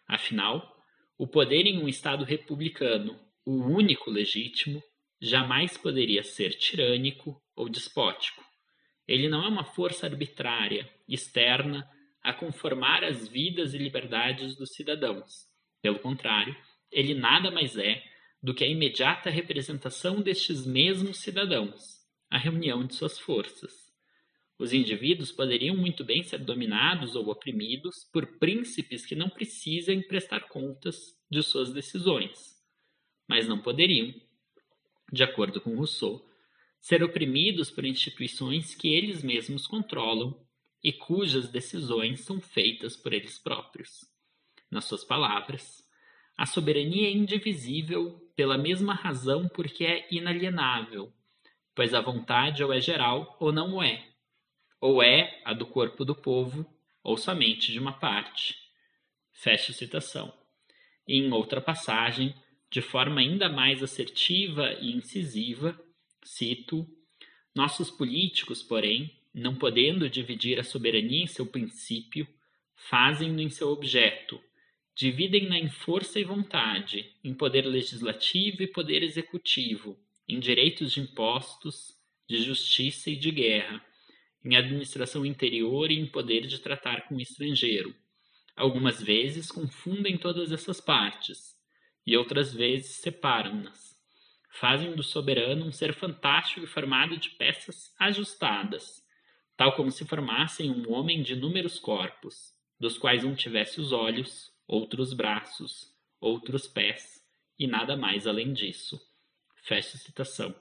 Afinal, 0.07 0.75
o 1.15 1.27
poder 1.27 1.67
em 1.67 1.77
um 1.77 1.87
Estado 1.87 2.25
republicano, 2.25 3.19
o 3.45 3.57
único 3.67 4.09
legítimo, 4.09 4.81
jamais 5.21 5.77
poderia 5.77 6.23
ser 6.23 6.55
tirânico 6.55 7.39
ou 7.55 7.69
despótico. 7.69 8.43
Ele 9.07 9.29
não 9.29 9.43
é 9.43 9.47
uma 9.47 9.63
força 9.63 10.07
arbitrária, 10.07 10.89
externa 11.07 11.87
a 12.23 12.33
conformar 12.33 13.03
as 13.03 13.27
vidas 13.27 13.75
e 13.75 13.77
liberdades 13.77 14.57
dos 14.57 14.73
cidadãos. 14.73 15.48
Pelo 15.81 15.99
contrário, 15.99 16.55
ele 16.91 17.13
nada 17.13 17.51
mais 17.51 17.77
é 17.77 18.03
do 18.41 18.53
que 18.53 18.63
a 18.63 18.67
imediata 18.67 19.29
representação 19.29 20.21
destes 20.21 20.65
mesmos 20.65 21.19
cidadãos, 21.19 21.99
a 22.29 22.37
reunião 22.37 22.85
de 22.85 22.95
suas 22.95 23.19
forças. 23.19 23.89
Os 24.57 24.73
indivíduos 24.73 25.31
poderiam 25.31 25.75
muito 25.75 26.03
bem 26.03 26.21
ser 26.21 26.39
dominados 26.39 27.15
ou 27.15 27.29
oprimidos 27.29 28.03
por 28.11 28.25
príncipes 28.39 29.05
que 29.05 29.15
não 29.15 29.29
precisem 29.29 30.01
prestar 30.01 30.49
contas 30.49 31.17
de 31.31 31.41
suas 31.41 31.71
decisões, 31.71 32.57
mas 33.27 33.47
não 33.47 33.61
poderiam, 33.61 34.13
de 35.11 35.23
acordo 35.23 35.61
com 35.61 35.75
Rousseau, 35.75 36.25
ser 36.81 37.03
oprimidos 37.03 37.69
por 37.69 37.85
instituições 37.85 38.75
que 38.75 38.93
eles 38.93 39.23
mesmos 39.23 39.65
controlam 39.65 40.45
e 40.83 40.91
cujas 40.91 41.49
decisões 41.49 42.21
são 42.21 42.39
feitas 42.41 42.95
por 42.97 43.13
eles 43.13 43.37
próprios. 43.37 44.08
Nas 44.69 44.85
suas 44.85 45.03
palavras, 45.03 45.83
a 46.37 46.45
soberania 46.45 47.07
é 47.07 47.11
indivisível 47.11 48.19
pela 48.35 48.57
mesma 48.57 48.93
razão 48.93 49.47
porque 49.49 49.83
é 49.83 50.07
inalienável, 50.11 51.11
pois 51.75 51.93
a 51.93 52.01
vontade 52.01 52.63
ou 52.63 52.71
é 52.71 52.79
geral 52.79 53.35
ou 53.39 53.51
não 53.51 53.75
o 53.75 53.83
é, 53.83 54.07
ou 54.79 55.03
é 55.03 55.41
a 55.43 55.53
do 55.53 55.65
corpo 55.65 56.05
do 56.05 56.15
povo 56.15 56.65
ou 57.03 57.17
somente 57.17 57.71
de 57.71 57.79
uma 57.79 57.93
parte. 57.93 58.55
Fecha 59.31 59.73
citação. 59.73 60.33
E 61.07 61.17
em 61.17 61.31
outra 61.31 61.59
passagem, 61.59 62.35
de 62.69 62.81
forma 62.81 63.19
ainda 63.19 63.49
mais 63.49 63.81
assertiva 63.81 64.73
e 64.73 64.91
incisiva, 64.91 65.79
cito: 66.23 66.87
Nossos 67.55 67.89
políticos, 67.89 68.61
porém, 68.61 69.19
não 69.33 69.55
podendo 69.55 70.09
dividir 70.09 70.59
a 70.59 70.63
soberania 70.63 71.23
em 71.23 71.27
seu 71.27 71.45
princípio, 71.45 72.27
fazem-no 72.75 73.41
em 73.41 73.49
seu 73.49 73.69
objeto, 73.69 74.39
dividem-na 74.99 75.57
em 75.57 75.69
força 75.69 76.19
e 76.19 76.25
vontade, 76.25 77.15
em 77.23 77.33
poder 77.33 77.65
legislativo 77.65 78.63
e 78.63 78.67
poder 78.67 79.01
executivo, 79.01 79.97
em 80.27 80.41
direitos 80.41 80.91
de 80.91 80.99
impostos, 80.99 81.97
de 82.27 82.43
justiça 82.43 83.09
e 83.09 83.15
de 83.15 83.31
guerra, 83.31 83.81
em 84.43 84.57
administração 84.57 85.25
interior 85.25 85.89
e 85.89 85.97
em 85.97 86.05
poder 86.05 86.45
de 86.47 86.59
tratar 86.59 87.07
com 87.07 87.15
o 87.15 87.21
estrangeiro. 87.21 87.95
Algumas 88.57 89.01
vezes 89.01 89.49
confundem 89.49 90.17
todas 90.17 90.51
essas 90.51 90.81
partes, 90.81 91.55
e 92.05 92.17
outras 92.17 92.53
vezes 92.53 92.97
separam-nas. 92.97 93.97
Fazem 94.51 94.93
do 94.97 95.03
soberano 95.03 95.65
um 95.65 95.71
ser 95.71 95.93
fantástico 95.93 96.65
e 96.65 96.67
formado 96.67 97.15
de 97.15 97.29
peças 97.29 97.93
ajustadas, 97.97 99.01
tal 99.55 99.77
como 99.77 99.91
se 99.91 100.03
formassem 100.03 100.69
um 100.69 100.91
homem 100.91 101.23
de 101.23 101.35
inúmeros 101.35 101.79
corpos, 101.79 102.53
dos 102.77 102.97
quais 102.97 103.23
um 103.23 103.33
tivesse 103.33 103.79
os 103.79 103.93
olhos, 103.93 104.58
outros 104.69 105.13
braços, 105.13 105.91
outros 106.21 106.67
pés, 106.67 107.25
e 107.57 107.65
nada 107.65 107.97
mais 107.97 108.27
além 108.27 108.53
disso. 108.53 109.01
Fecha 109.63 109.97
citação. 109.97 110.55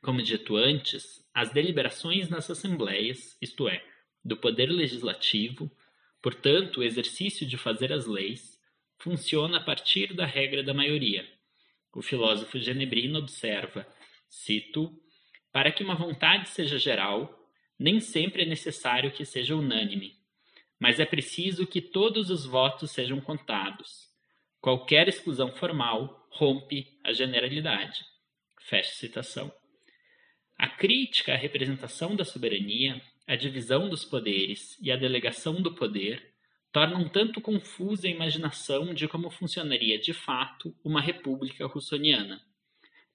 Como 0.00 0.22
dito 0.22 0.56
antes, 0.56 1.22
as 1.34 1.52
deliberações 1.52 2.30
nas 2.30 2.50
assembleias, 2.50 3.36
isto 3.42 3.68
é, 3.68 3.84
do 4.24 4.38
poder 4.38 4.70
legislativo, 4.70 5.70
portanto, 6.22 6.78
o 6.78 6.82
exercício 6.82 7.46
de 7.46 7.58
fazer 7.58 7.92
as 7.92 8.06
leis, 8.06 8.58
funciona 8.98 9.58
a 9.58 9.62
partir 9.62 10.14
da 10.14 10.24
regra 10.24 10.62
da 10.62 10.72
maioria. 10.72 11.28
O 11.92 12.00
filósofo 12.00 12.58
genebrino 12.58 13.18
observa 13.18 13.86
Cito: 14.30 14.98
Para 15.52 15.70
que 15.70 15.84
uma 15.84 15.94
vontade 15.94 16.48
seja 16.48 16.78
geral, 16.78 17.38
nem 17.78 18.00
sempre 18.00 18.44
é 18.44 18.46
necessário 18.46 19.12
que 19.12 19.26
seja 19.26 19.54
unânime, 19.54 20.21
mas 20.82 20.98
é 20.98 21.06
preciso 21.06 21.64
que 21.64 21.80
todos 21.80 22.28
os 22.28 22.44
votos 22.44 22.90
sejam 22.90 23.20
contados. 23.20 24.10
Qualquer 24.60 25.06
exclusão 25.06 25.52
formal 25.52 26.26
rompe 26.28 26.98
a 27.04 27.12
generalidade. 27.12 28.00
Fecha 28.62 28.90
citação. 28.90 29.52
A 30.58 30.68
crítica 30.68 31.34
à 31.34 31.36
representação 31.36 32.16
da 32.16 32.24
soberania, 32.24 33.00
a 33.28 33.36
divisão 33.36 33.88
dos 33.88 34.04
poderes 34.04 34.76
e 34.82 34.90
a 34.90 34.96
delegação 34.96 35.62
do 35.62 35.72
poder 35.72 36.34
torna 36.72 36.98
um 36.98 37.08
tanto 37.08 37.40
confusa 37.40 38.08
a 38.08 38.10
imaginação 38.10 38.92
de 38.92 39.06
como 39.06 39.30
funcionaria 39.30 40.00
de 40.00 40.12
fato 40.12 40.74
uma 40.82 41.00
república 41.00 41.64
russoniana. 41.64 42.42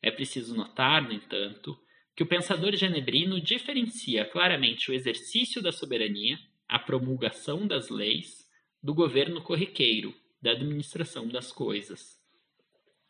É 0.01 0.09
preciso 0.09 0.55
notar, 0.55 1.03
no 1.03 1.11
entanto, 1.11 1.77
que 2.15 2.23
o 2.23 2.27
pensador 2.27 2.73
genebrino 2.77 3.41
diferencia 3.41 4.23
claramente 4.23 4.89
o 4.89 4.93
exercício 4.93 5.61
da 5.61 5.73
soberania, 5.73 6.39
a 6.67 6.79
promulgação 6.79 7.65
das 7.65 7.89
leis, 7.89 8.45
do 8.81 8.93
governo 8.93 9.41
corriqueiro, 9.41 10.13
da 10.41 10.51
administração 10.51 11.27
das 11.27 11.51
coisas. 11.51 12.17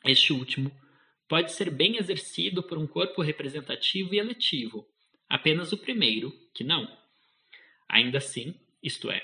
Este 0.05 0.31
último 0.31 0.71
pode 1.27 1.51
ser 1.51 1.69
bem 1.69 1.97
exercido 1.97 2.63
por 2.63 2.77
um 2.77 2.87
corpo 2.87 3.21
representativo 3.21 4.13
e 4.13 4.19
eletivo, 4.19 4.87
apenas 5.27 5.71
o 5.73 5.77
primeiro, 5.77 6.31
que 6.53 6.63
não. 6.63 6.87
Ainda 7.89 8.17
assim, 8.17 8.55
isto 8.81 9.09
é, 9.11 9.21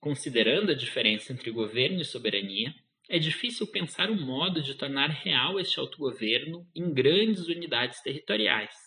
considerando 0.00 0.72
a 0.72 0.74
diferença 0.74 1.32
entre 1.32 1.50
governo 1.50 2.00
e 2.00 2.04
soberania, 2.04 2.74
é 3.08 3.18
difícil 3.18 3.66
pensar 3.68 4.10
um 4.10 4.20
modo 4.20 4.60
de 4.60 4.74
tornar 4.74 5.10
real 5.10 5.60
este 5.60 5.78
autogoverno 5.78 6.68
em 6.74 6.92
grandes 6.92 7.46
unidades 7.46 8.00
territoriais. 8.02 8.85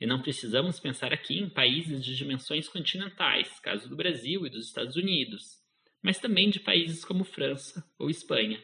E 0.00 0.06
não 0.06 0.20
precisamos 0.20 0.78
pensar 0.78 1.12
aqui 1.12 1.38
em 1.38 1.48
países 1.48 2.04
de 2.04 2.14
dimensões 2.14 2.68
continentais, 2.68 3.58
caso 3.60 3.88
do 3.88 3.96
Brasil 3.96 4.46
e 4.46 4.50
dos 4.50 4.66
Estados 4.66 4.96
Unidos, 4.96 5.58
mas 6.02 6.18
também 6.18 6.50
de 6.50 6.60
países 6.60 7.04
como 7.04 7.24
França 7.24 7.84
ou 7.98 8.10
Espanha. 8.10 8.62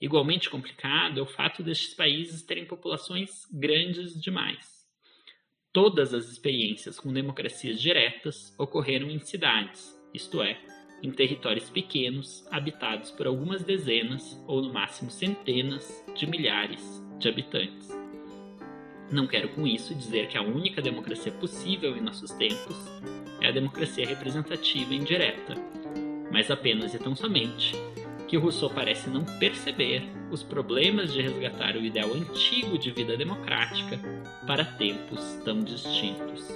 Igualmente 0.00 0.48
complicado 0.48 1.18
é 1.18 1.22
o 1.22 1.26
fato 1.26 1.62
destes 1.62 1.94
países 1.94 2.42
terem 2.42 2.64
populações 2.64 3.46
grandes 3.52 4.18
demais. 4.20 4.78
Todas 5.72 6.14
as 6.14 6.30
experiências 6.30 6.98
com 6.98 7.12
democracias 7.12 7.80
diretas 7.80 8.54
ocorreram 8.58 9.10
em 9.10 9.18
cidades, 9.18 9.94
isto 10.14 10.42
é, 10.42 10.58
em 11.02 11.10
territórios 11.10 11.68
pequenos, 11.68 12.46
habitados 12.50 13.10
por 13.10 13.26
algumas 13.26 13.62
dezenas 13.62 14.40
ou 14.46 14.62
no 14.62 14.72
máximo 14.72 15.10
centenas 15.10 16.04
de 16.16 16.26
milhares 16.26 16.82
de 17.18 17.28
habitantes. 17.28 17.97
Não 19.10 19.26
quero 19.26 19.48
com 19.48 19.66
isso 19.66 19.94
dizer 19.94 20.28
que 20.28 20.36
a 20.36 20.42
única 20.42 20.82
democracia 20.82 21.32
possível 21.32 21.96
em 21.96 22.00
nossos 22.00 22.30
tempos 22.32 22.76
é 23.40 23.48
a 23.48 23.52
democracia 23.52 24.06
representativa 24.06 24.92
indireta, 24.92 25.54
mas 26.30 26.50
apenas 26.50 26.92
e 26.92 26.98
tão 26.98 27.16
somente 27.16 27.74
que 28.26 28.36
Rousseau 28.36 28.68
parece 28.68 29.08
não 29.08 29.24
perceber 29.24 30.06
os 30.30 30.42
problemas 30.42 31.14
de 31.14 31.22
resgatar 31.22 31.74
o 31.74 31.82
ideal 31.82 32.12
antigo 32.12 32.76
de 32.76 32.90
vida 32.90 33.16
democrática 33.16 33.98
para 34.46 34.64
tempos 34.64 35.38
tão 35.42 35.60
distintos. 35.60 36.46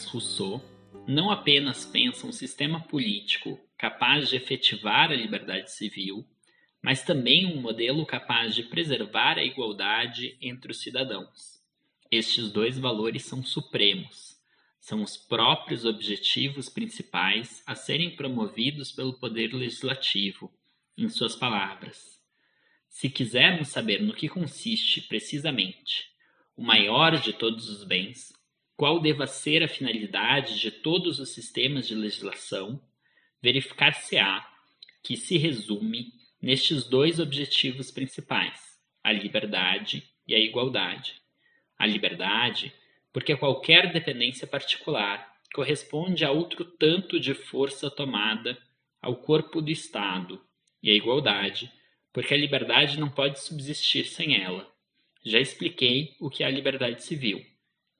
Jean-Jacques 0.00 0.04
Rousseau 0.06 0.62
não 1.06 1.30
apenas 1.30 1.84
pensa 1.84 2.26
um 2.26 2.32
sistema 2.32 2.80
político 2.80 3.58
capaz 3.76 4.28
de 4.28 4.36
efetivar 4.36 5.10
a 5.10 5.14
liberdade 5.14 5.72
civil, 5.72 6.26
mas 6.82 7.02
também 7.02 7.46
um 7.46 7.60
modelo 7.60 8.06
capaz 8.06 8.54
de 8.54 8.62
preservar 8.62 9.38
a 9.38 9.44
igualdade 9.44 10.36
entre 10.40 10.72
os 10.72 10.80
cidadãos. 10.80 11.60
Estes 12.10 12.50
dois 12.50 12.78
valores 12.78 13.24
são 13.24 13.42
supremos, 13.42 14.38
são 14.78 15.02
os 15.02 15.16
próprios 15.16 15.84
objetivos 15.84 16.68
principais 16.68 17.62
a 17.66 17.74
serem 17.74 18.16
promovidos 18.16 18.92
pelo 18.92 19.18
Poder 19.18 19.52
Legislativo, 19.52 20.52
em 20.96 21.08
suas 21.08 21.36
palavras. 21.36 22.20
Se 22.88 23.08
quisermos 23.08 23.68
saber 23.68 24.02
no 24.02 24.14
que 24.14 24.28
consiste 24.28 25.02
precisamente 25.02 26.10
o 26.56 26.62
maior 26.62 27.18
de 27.20 27.32
todos 27.32 27.68
os 27.68 27.84
bens, 27.84 28.32
qual 28.80 28.98
deva 28.98 29.26
ser 29.26 29.62
a 29.62 29.68
finalidade 29.68 30.58
de 30.58 30.70
todos 30.70 31.20
os 31.20 31.34
sistemas 31.34 31.86
de 31.86 31.94
legislação, 31.94 32.80
verificar-se-á 33.42 34.42
que 35.02 35.18
se 35.18 35.36
resume 35.36 36.14
nestes 36.40 36.86
dois 36.86 37.20
objetivos 37.20 37.90
principais, 37.90 38.80
a 39.04 39.12
liberdade 39.12 40.02
e 40.26 40.34
a 40.34 40.38
igualdade. 40.38 41.20
A 41.78 41.84
liberdade, 41.84 42.72
porque 43.12 43.36
qualquer 43.36 43.92
dependência 43.92 44.46
particular 44.46 45.30
corresponde 45.52 46.24
a 46.24 46.30
outro 46.30 46.64
tanto 46.64 47.20
de 47.20 47.34
força 47.34 47.90
tomada 47.90 48.56
ao 48.98 49.14
corpo 49.16 49.60
do 49.60 49.70
Estado, 49.70 50.42
e 50.82 50.88
a 50.88 50.94
igualdade, 50.94 51.70
porque 52.14 52.32
a 52.32 52.38
liberdade 52.38 52.98
não 52.98 53.10
pode 53.10 53.40
subsistir 53.40 54.06
sem 54.06 54.42
ela. 54.42 54.66
Já 55.22 55.38
expliquei 55.38 56.16
o 56.18 56.30
que 56.30 56.42
é 56.42 56.46
a 56.46 56.50
liberdade 56.50 57.04
civil. 57.04 57.44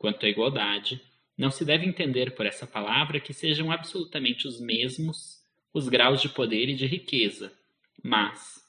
Quanto 0.00 0.24
à 0.24 0.30
igualdade, 0.30 0.98
não 1.36 1.50
se 1.50 1.62
deve 1.62 1.84
entender 1.84 2.34
por 2.34 2.46
essa 2.46 2.66
palavra 2.66 3.20
que 3.20 3.34
sejam 3.34 3.70
absolutamente 3.70 4.48
os 4.48 4.58
mesmos 4.58 5.44
os 5.74 5.90
graus 5.90 6.22
de 6.22 6.30
poder 6.30 6.70
e 6.70 6.74
de 6.74 6.86
riqueza, 6.86 7.52
mas, 8.02 8.66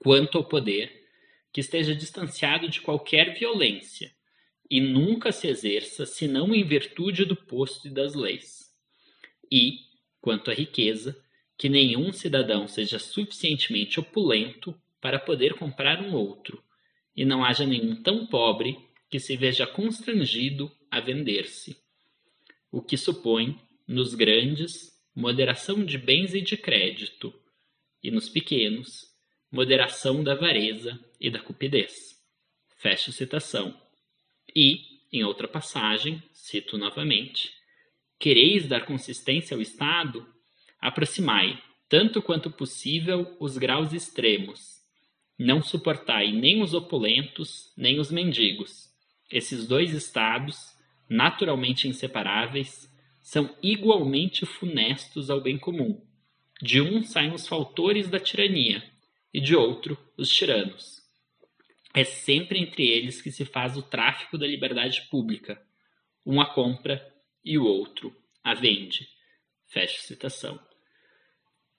quanto 0.00 0.36
ao 0.36 0.44
poder, 0.44 1.06
que 1.52 1.60
esteja 1.60 1.94
distanciado 1.94 2.68
de 2.68 2.80
qualquer 2.80 3.38
violência 3.38 4.12
e 4.68 4.80
nunca 4.80 5.30
se 5.30 5.46
exerça 5.46 6.04
senão 6.04 6.52
em 6.52 6.64
virtude 6.64 7.24
do 7.24 7.36
posto 7.36 7.86
e 7.86 7.90
das 7.92 8.16
leis. 8.16 8.68
E, 9.48 9.78
quanto 10.20 10.50
à 10.50 10.54
riqueza, 10.54 11.16
que 11.56 11.68
nenhum 11.68 12.12
cidadão 12.12 12.66
seja 12.66 12.98
suficientemente 12.98 14.00
opulento 14.00 14.74
para 15.00 15.20
poder 15.20 15.54
comprar 15.54 16.02
um 16.02 16.12
outro, 16.16 16.60
e 17.14 17.24
não 17.24 17.44
haja 17.44 17.64
nenhum 17.64 18.02
tão 18.02 18.26
pobre 18.26 18.90
que 19.12 19.20
se 19.20 19.36
veja 19.36 19.66
constrangido 19.66 20.72
a 20.90 20.98
vender-se, 20.98 21.76
o 22.70 22.80
que 22.80 22.96
supõe, 22.96 23.60
nos 23.86 24.14
grandes, 24.14 24.90
moderação 25.14 25.84
de 25.84 25.98
bens 25.98 26.32
e 26.32 26.40
de 26.40 26.56
crédito, 26.56 27.30
e 28.02 28.10
nos 28.10 28.30
pequenos, 28.30 29.14
moderação 29.50 30.24
da 30.24 30.32
avareza 30.32 30.98
e 31.20 31.28
da 31.28 31.38
cupidez. 31.38 32.18
Fecho 32.78 33.12
citação. 33.12 33.78
E, 34.56 34.80
em 35.12 35.22
outra 35.24 35.46
passagem, 35.46 36.22
cito 36.32 36.78
novamente: 36.78 37.52
Quereis 38.18 38.66
dar 38.66 38.86
consistência 38.86 39.54
ao 39.54 39.60
Estado? 39.60 40.26
Aproximai, 40.80 41.62
tanto 41.86 42.22
quanto 42.22 42.50
possível, 42.50 43.36
os 43.38 43.58
graus 43.58 43.92
extremos. 43.92 44.80
Não 45.38 45.62
suportai 45.62 46.32
nem 46.32 46.62
os 46.62 46.72
opulentos, 46.72 47.74
nem 47.76 48.00
os 48.00 48.10
mendigos. 48.10 48.90
Esses 49.32 49.66
dois 49.66 49.92
estados 49.92 50.72
naturalmente 51.12 51.86
inseparáveis, 51.86 52.90
são 53.20 53.54
igualmente 53.62 54.46
funestos 54.46 55.30
ao 55.30 55.40
bem 55.40 55.58
comum. 55.58 56.04
De 56.60 56.80
um 56.80 57.04
saem 57.04 57.32
os 57.32 57.46
faltores 57.46 58.08
da 58.08 58.18
tirania, 58.18 58.82
e 59.32 59.40
de 59.40 59.54
outro, 59.54 59.96
os 60.16 60.30
tiranos. 60.30 61.02
É 61.94 62.04
sempre 62.04 62.58
entre 62.58 62.88
eles 62.88 63.20
que 63.20 63.30
se 63.30 63.44
faz 63.44 63.76
o 63.76 63.82
tráfico 63.82 64.38
da 64.38 64.46
liberdade 64.46 65.02
pública. 65.10 65.60
Um 66.24 66.40
a 66.40 66.46
compra 66.46 67.06
e 67.44 67.58
o 67.58 67.64
outro 67.64 68.16
a 68.42 68.54
vende. 68.54 69.06
Fecha 69.66 70.00
citação. 70.00 70.58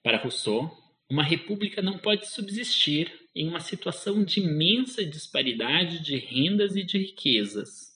Para 0.04 0.18
Rousseau, 0.18 0.72
uma 1.14 1.24
república 1.24 1.80
não 1.80 2.00
pode 2.00 2.28
subsistir 2.28 3.30
em 3.36 3.48
uma 3.48 3.60
situação 3.60 4.24
de 4.24 4.40
imensa 4.40 5.06
disparidade 5.06 6.04
de 6.04 6.16
rendas 6.18 6.76
e 6.76 6.84
de 6.84 6.98
riquezas, 6.98 7.92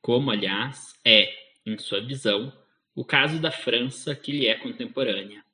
como, 0.00 0.30
aliás, 0.30 0.94
é, 1.04 1.30
em 1.66 1.76
sua 1.76 2.00
visão, 2.00 2.50
o 2.94 3.04
caso 3.04 3.38
da 3.38 3.50
França 3.50 4.16
que 4.16 4.32
lhe 4.32 4.46
é 4.46 4.54
contemporânea. 4.54 5.44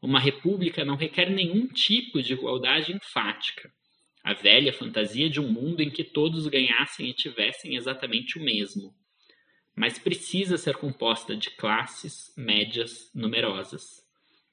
Uma 0.00 0.18
república 0.18 0.82
não 0.82 0.96
requer 0.96 1.28
nenhum 1.28 1.66
tipo 1.66 2.22
de 2.22 2.32
igualdade 2.32 2.90
enfática, 2.90 3.70
a 4.22 4.32
velha 4.32 4.72
fantasia 4.72 5.28
de 5.28 5.40
um 5.40 5.52
mundo 5.52 5.82
em 5.82 5.90
que 5.90 6.02
todos 6.02 6.46
ganhassem 6.46 7.10
e 7.10 7.12
tivessem 7.12 7.76
exatamente 7.76 8.38
o 8.38 8.42
mesmo, 8.42 8.94
mas 9.76 9.98
precisa 9.98 10.56
ser 10.56 10.78
composta 10.78 11.36
de 11.36 11.50
classes 11.50 12.32
médias 12.34 13.10
numerosas. 13.14 14.02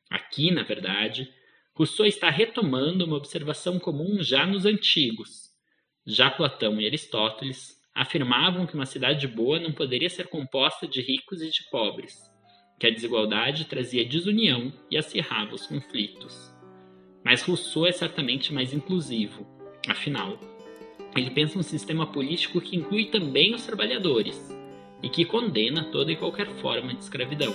Aqui, 0.10 0.52
na 0.52 0.64
verdade, 0.64 1.34
Rousseau 1.74 2.06
está 2.06 2.30
retomando 2.30 3.06
uma 3.06 3.16
observação 3.16 3.80
comum 3.80 4.22
já 4.22 4.46
nos 4.46 4.66
antigos, 4.66 5.50
Já 6.06 6.30
Platão 6.30 6.82
e 6.82 6.86
Aristóteles 6.86 7.80
afirmavam 7.96 8.66
que 8.66 8.76
uma 8.76 8.86
cidade 8.86 9.28
boa 9.28 9.60
não 9.60 9.72
poderia 9.72 10.10
ser 10.10 10.28
composta 10.28 10.88
de 10.88 11.02
ricos 11.02 11.42
e 11.42 11.50
de 11.50 11.70
pobres, 11.70 12.18
que 12.80 12.88
a 12.88 12.90
desigualdade 12.90 13.66
trazia 13.66 14.04
desunião 14.04 14.74
e 14.90 14.98
acirrava 14.98 15.56
os 15.56 15.68
conflitos. 15.68 16.52
Mas 17.24 17.44
Rousseau 17.44 17.86
é 17.86 17.92
certamente 17.92 18.54
mais 18.54 18.74
inclusivo, 18.74 19.48
afinal, 19.88 20.40
ele 21.16 21.32
pensa 21.32 21.60
um 21.60 21.64
sistema 21.64 22.06
político 22.08 22.60
que 22.60 22.76
inclui 22.76 23.06
também 23.06 23.54
os 23.54 23.66
trabalhadores 23.66 24.40
e 25.04 25.10
que 25.10 25.26
condena 25.26 25.86
toda 25.86 26.12
e 26.12 26.16
qualquer 26.16 26.48
forma 26.48 26.94
de 26.94 27.04
escravidão. 27.04 27.54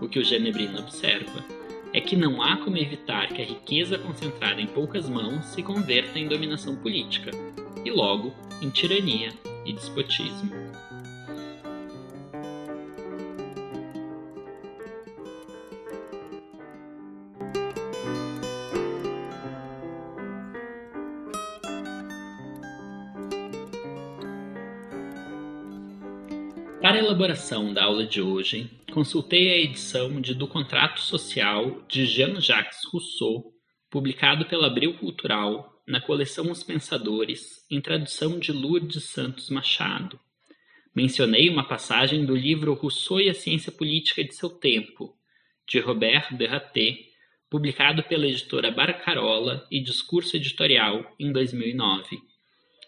O 0.00 0.08
que 0.08 0.18
o 0.18 0.24
Genebrino 0.24 0.78
observa 0.78 1.57
é 1.92 2.00
que 2.00 2.16
não 2.16 2.42
há 2.42 2.56
como 2.58 2.76
evitar 2.76 3.28
que 3.28 3.40
a 3.40 3.44
riqueza 3.44 3.98
concentrada 3.98 4.60
em 4.60 4.66
poucas 4.66 5.08
mãos 5.08 5.44
se 5.46 5.62
converta 5.62 6.18
em 6.18 6.28
dominação 6.28 6.76
política 6.76 7.30
e, 7.84 7.90
logo, 7.90 8.34
em 8.60 8.68
tirania 8.70 9.32
e 9.64 9.72
despotismo. 9.72 10.50
Para 26.80 26.96
a 26.96 27.00
elaboração 27.00 27.74
da 27.74 27.84
aula 27.84 28.06
de 28.06 28.22
hoje, 28.22 28.70
consultei 28.98 29.52
a 29.52 29.56
edição 29.56 30.20
de 30.20 30.34
Do 30.34 30.48
Contrato 30.48 30.98
Social 30.98 31.84
de 31.86 32.04
Jean-Jacques 32.04 32.80
Rousseau, 32.92 33.52
publicado 33.88 34.44
pela 34.46 34.66
Abril 34.66 34.92
Cultural 34.94 35.72
na 35.86 36.00
coleção 36.00 36.50
Os 36.50 36.64
Pensadores, 36.64 37.64
em 37.70 37.80
tradução 37.80 38.40
de 38.40 38.50
Lourdes 38.50 39.04
Santos 39.04 39.50
Machado. 39.50 40.18
Mencionei 40.92 41.48
uma 41.48 41.62
passagem 41.62 42.26
do 42.26 42.34
livro 42.34 42.74
Rousseau 42.74 43.20
e 43.20 43.30
a 43.30 43.34
Ciência 43.34 43.70
Política 43.70 44.24
de 44.24 44.34
Seu 44.34 44.50
Tempo, 44.50 45.14
de 45.64 45.78
Robert 45.78 46.36
Derraté, 46.36 46.98
publicado 47.48 48.02
pela 48.02 48.26
editora 48.26 48.72
Barcarola 48.72 49.64
e 49.70 49.80
Discurso 49.80 50.36
Editorial 50.36 51.14
em 51.20 51.30
2009. 51.30 52.18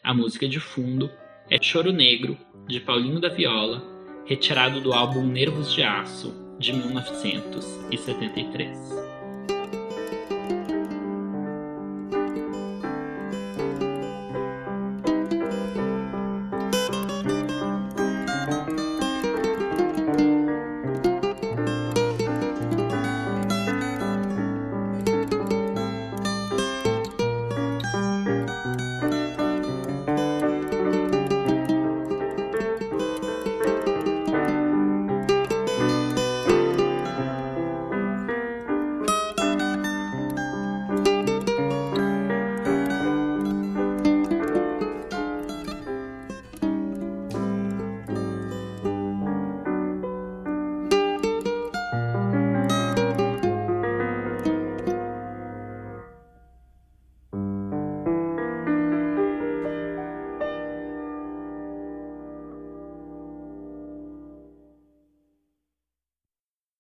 A 0.03 0.13
música 0.13 0.49
de 0.49 0.59
fundo 0.59 1.09
é 1.49 1.63
Choro 1.63 1.93
Negro, 1.93 2.37
de 2.67 2.81
Paulinho 2.81 3.21
da 3.21 3.29
Viola, 3.29 3.90
retirado 4.27 4.81
do 4.81 4.93
álbum 4.93 5.27
Nervos 5.27 5.75
de 5.75 5.83
Aço, 5.83 6.33
de 6.59 6.73
1973. 6.73 9.10